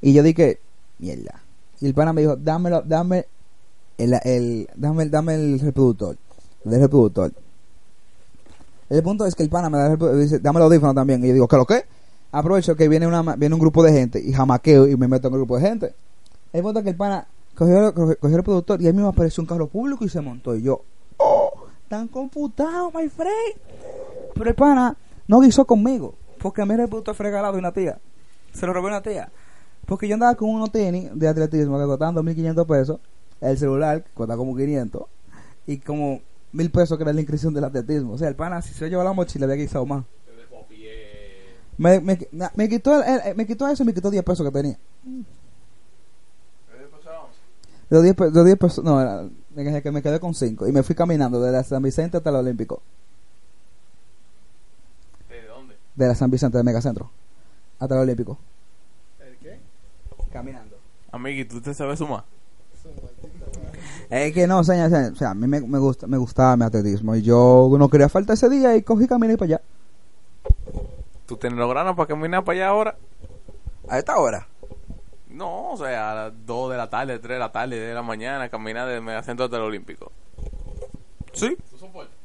Y 0.00 0.14
yo 0.14 0.22
dije, 0.22 0.60
mierda. 0.98 1.42
Y 1.80 1.86
el 1.86 1.94
pana 1.94 2.12
me 2.12 2.22
dijo, 2.22 2.36
dámelo, 2.36 2.82
dame 2.82 3.26
el, 3.98 4.14
el, 4.24 4.68
dame, 4.76 5.02
el- 5.02 5.10
dame 5.10 5.34
el 5.34 5.60
reproductor. 5.60 6.16
El 6.64 6.80
reproductor. 6.80 7.32
El 8.88 9.02
punto 9.02 9.26
es 9.26 9.34
que 9.34 9.42
el 9.42 9.50
pana 9.50 9.68
me 9.68 9.76
da 9.78 9.92
el 9.92 10.20
dice, 10.20 10.38
dame 10.38 10.58
el 10.58 10.64
audífono 10.64 10.94
también. 10.94 11.22
Y 11.24 11.28
yo 11.28 11.34
digo, 11.34 11.48
¿qué 11.48 11.56
lo 11.56 11.66
qué? 11.66 11.84
Aprovecho 12.32 12.74
que 12.74 12.88
viene 12.88 13.06
una, 13.06 13.22
viene 13.36 13.54
un 13.54 13.60
grupo 13.60 13.82
de 13.82 13.92
gente 13.92 14.20
y 14.20 14.32
jamaqueo 14.32 14.88
y 14.88 14.96
me 14.96 15.08
meto 15.08 15.28
en 15.28 15.34
un 15.34 15.40
grupo 15.40 15.56
de 15.58 15.62
gente. 15.68 15.94
El 16.52 16.62
punto 16.62 16.78
es 16.80 16.84
que 16.84 16.90
el 16.90 16.96
pana 16.96 17.26
cogió, 17.54 17.92
cogió, 17.94 18.16
cogió 18.18 18.36
el 18.36 18.40
reproductor 18.42 18.80
y 18.80 18.88
a 18.88 18.92
mí 18.92 19.02
me 19.02 19.08
apareció 19.08 19.42
un 19.42 19.46
carro 19.46 19.66
público 19.66 20.04
y 20.04 20.08
se 20.08 20.20
montó. 20.22 20.56
Y 20.56 20.62
yo, 20.62 20.82
oh, 21.88 21.90
tan 21.90 22.08
computado, 22.08 22.90
my 22.94 23.08
friend. 23.08 23.56
Pero 24.34 24.50
el 24.50 24.54
pana 24.54 24.96
no 25.26 25.40
guisó 25.40 25.64
conmigo. 25.64 26.14
Porque 26.38 26.62
a 26.62 26.66
mí 26.66 26.72
el 26.72 26.78
reproductor 26.80 27.14
fue 27.14 27.26
regalado 27.26 27.54
de 27.54 27.58
una 27.58 27.72
tía. 27.72 27.98
Se 28.52 28.66
lo 28.66 28.72
robé 28.72 28.88
una 28.88 29.02
tía. 29.02 29.30
Porque 29.86 30.06
yo 30.06 30.14
andaba 30.14 30.34
con 30.34 30.50
unos 30.50 30.70
tenis 30.70 31.10
de 31.14 31.26
atletismo 31.28 31.78
que 31.78 31.84
costaban 31.86 32.14
2.500 32.14 32.66
pesos. 32.66 33.00
El 33.40 33.56
celular 33.58 34.02
que 34.04 34.10
costaba 34.12 34.36
como 34.36 34.54
500. 34.56 35.02
Y 35.66 35.78
como 35.78 36.20
mil 36.52 36.70
pesos 36.70 36.96
que 36.96 37.02
era 37.04 37.12
la 37.12 37.20
inscripción 37.20 37.52
del 37.54 37.64
atletismo. 37.64 38.12
O 38.14 38.18
sea, 38.18 38.28
el 38.28 38.36
pana, 38.36 38.62
si 38.62 38.72
se 38.74 38.88
llevaba 38.88 39.10
la 39.10 39.14
mochila, 39.14 39.44
había 39.46 39.56
guisado 39.56 39.84
más. 39.86 40.04
Me, 41.76 42.00
me, 42.00 42.18
me 42.54 42.68
quitó 42.68 43.02
el- 43.02 43.20
el- 43.24 43.36
me 43.36 43.46
quitó 43.46 43.68
eso 43.68 43.82
y 43.82 43.86
me 43.86 43.94
quitó 43.94 44.10
10 44.10 44.24
pesos 44.24 44.44
que 44.46 44.52
tenía. 44.52 44.78
Los 47.90 48.02
10, 48.02 48.14
pe- 48.16 48.30
los 48.30 48.44
10 48.44 48.58
pesos, 48.58 48.84
no, 48.84 49.00
era- 49.00 49.28
me, 49.64 49.82
que 49.82 49.90
me 49.90 50.02
quedé 50.02 50.20
con 50.20 50.34
5. 50.34 50.66
Y 50.68 50.72
me 50.72 50.82
fui 50.82 50.94
caminando 50.94 51.40
de 51.40 51.52
la 51.52 51.62
San 51.64 51.82
Vicente 51.82 52.16
hasta 52.16 52.30
el 52.30 52.36
Olímpico. 52.36 52.82
¿De 55.28 55.42
dónde? 55.46 55.76
De 55.94 56.06
la 56.06 56.14
San 56.14 56.30
Vicente, 56.30 56.58
del 56.58 56.64
Megacentro. 56.64 57.10
Hasta 57.78 57.94
el 57.94 58.00
Olímpico. 58.02 58.38
¿El 59.20 59.36
qué? 59.38 59.58
Caminando. 60.32 60.76
Amigui, 61.12 61.44
¿tú 61.44 61.60
te 61.60 61.74
sabes 61.74 61.98
sumar? 61.98 62.24
Es 64.10 64.32
que 64.32 64.46
no, 64.46 64.64
señor, 64.64 64.90
señor, 64.90 65.12
o 65.12 65.16
sea, 65.16 65.30
a 65.30 65.34
mí 65.34 65.46
me, 65.46 65.60
me, 65.60 65.78
gusta, 65.78 66.06
me 66.06 66.16
gustaba 66.16 66.56
mi 66.56 66.64
atletismo. 66.64 67.14
Y 67.14 67.22
yo 67.22 67.68
no 67.78 67.88
quería 67.88 68.08
faltar 68.08 68.34
ese 68.34 68.48
día 68.48 68.76
y 68.76 68.82
cogí 68.82 69.04
y 69.04 69.08
caminé 69.08 69.36
para 69.36 69.56
allá. 69.56 69.60
¿Tú 71.26 71.36
tienes 71.36 71.58
los 71.58 71.68
granos 71.68 71.94
para 71.94 72.06
caminar 72.06 72.42
para 72.44 72.58
allá 72.58 72.68
ahora? 72.68 72.96
A 73.88 73.98
esta 73.98 74.16
hora. 74.16 74.46
No, 75.38 75.70
o 75.70 75.76
sea, 75.76 76.10
a 76.10 76.14
las 76.16 76.46
2 76.46 76.72
de 76.72 76.76
la 76.76 76.90
tarde, 76.90 77.20
3 77.20 77.36
de 77.36 77.38
la 77.38 77.52
tarde, 77.52 77.78
de 77.78 77.94
la 77.94 78.02
mañana, 78.02 78.48
caminar 78.48 78.88
del 78.88 79.02
megacentro 79.02 79.44
hasta 79.44 79.56
el 79.56 79.62
Olímpico. 79.62 80.10
Sí, 81.32 81.56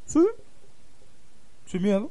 sí. 0.08 0.28
Sin 1.68 1.84
miedo. 1.84 2.10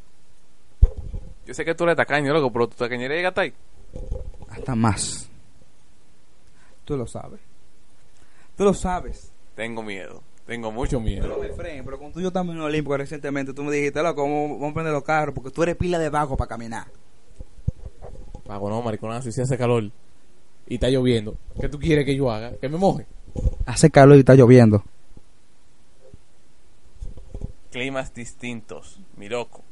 Yo 1.44 1.54
sé 1.54 1.64
que 1.64 1.74
tú 1.74 1.82
eres 1.82 1.96
tacaño, 1.96 2.32
loco, 2.32 2.52
pero 2.52 2.68
tu 2.68 2.76
tacañería 2.76 3.16
llega 3.16 3.30
hasta 3.30 3.40
ahí. 3.40 3.52
Hasta 4.48 4.76
más. 4.76 5.28
Tú 6.84 6.96
lo 6.96 7.08
sabes. 7.08 7.40
Tú 8.56 8.62
lo 8.62 8.72
sabes. 8.72 9.32
Tengo 9.56 9.82
miedo. 9.82 10.22
Tengo 10.46 10.70
mucho 10.70 11.00
miedo. 11.00 11.36
Pero, 11.40 11.84
pero 11.84 11.98
con 11.98 12.12
tú 12.12 12.20
yo 12.20 12.30
también 12.30 12.58
en 12.58 12.62
el 12.62 12.68
Olímpico 12.68 12.96
recientemente, 12.96 13.52
tú 13.52 13.64
me 13.64 13.72
dijiste, 13.72 14.00
loco, 14.04 14.22
vamos, 14.22 14.50
vamos 14.52 14.70
a 14.70 14.74
prender 14.74 14.92
los 14.92 15.02
carros 15.02 15.34
porque 15.34 15.50
tú 15.50 15.64
eres 15.64 15.74
pila 15.74 15.98
de 15.98 16.10
vago 16.10 16.36
para 16.36 16.48
caminar. 16.48 16.86
Pago 18.46 18.70
no, 18.70 18.82
maricón, 18.82 19.10
así 19.10 19.32
se 19.32 19.42
hace 19.42 19.58
calor. 19.58 19.90
Y 20.66 20.74
está 20.74 20.88
lloviendo. 20.88 21.36
¿Qué 21.60 21.68
tú 21.68 21.78
quieres 21.78 22.04
que 22.04 22.16
yo 22.16 22.30
haga? 22.30 22.52
¿Que 22.60 22.68
me 22.68 22.78
moje? 22.78 23.06
Hace 23.66 23.90
calor 23.90 24.16
y 24.16 24.20
está 24.20 24.34
lloviendo. 24.34 24.84
Climas 27.70 28.12
distintos, 28.14 29.00
mi 29.16 29.28
loco. 29.28 29.62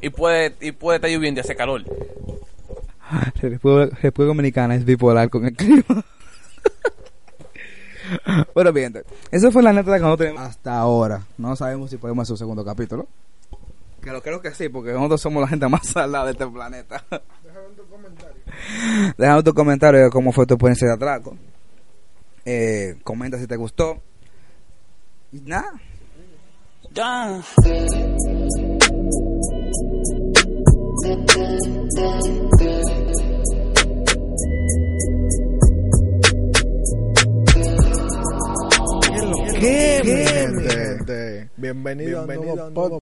Y 0.00 0.10
puede, 0.10 0.54
y 0.60 0.72
puede 0.72 0.96
estar 0.96 1.10
lloviendo 1.10 1.40
y 1.40 1.42
hace 1.42 1.56
calor. 1.56 1.84
República, 3.40 3.96
República 4.02 4.28
Dominicana 4.28 4.74
es 4.74 4.84
bipolar 4.84 5.28
con 5.28 5.46
el 5.46 5.54
clima. 5.54 6.04
bueno, 8.54 8.72
bien, 8.72 8.94
eso 9.30 9.50
fue 9.50 9.62
la 9.62 9.72
neta 9.72 9.92
que 9.94 10.00
nosotros 10.00 10.28
tenemos 10.28 10.48
hasta 10.48 10.78
ahora. 10.78 11.22
No 11.38 11.54
sabemos 11.56 11.90
si 11.90 11.96
podemos 11.96 12.22
hacer 12.22 12.34
un 12.34 12.38
segundo 12.38 12.64
capítulo. 12.64 13.06
Que 14.02 14.10
lo 14.10 14.22
creo 14.22 14.40
que 14.40 14.54
sí, 14.54 14.68
porque 14.68 14.92
nosotros 14.92 15.20
somos 15.20 15.42
la 15.42 15.48
gente 15.48 15.68
más 15.68 15.86
salada 15.92 16.26
de 16.26 16.32
este 16.32 16.46
planeta 16.46 17.04
comentario. 17.90 19.42
Tu 19.44 19.54
comentario 19.54 20.04
de 20.04 20.10
cómo 20.10 20.32
fue 20.32 20.46
tu 20.46 20.54
experiencia 20.54 20.88
de 20.88 20.94
atraco. 20.94 21.36
Eh, 22.44 22.96
comenta 23.02 23.38
si 23.38 23.46
te 23.46 23.56
gustó. 23.56 24.00
Y 25.32 25.40
nada. 25.42 25.72
¿Qué? 39.60 40.00
¿Qué? 40.02 41.48
Bienvenido, 41.56 42.26
Bienvenido 42.26 42.64
a 42.64 42.68
un 42.68 42.74
nuevo. 42.74 42.98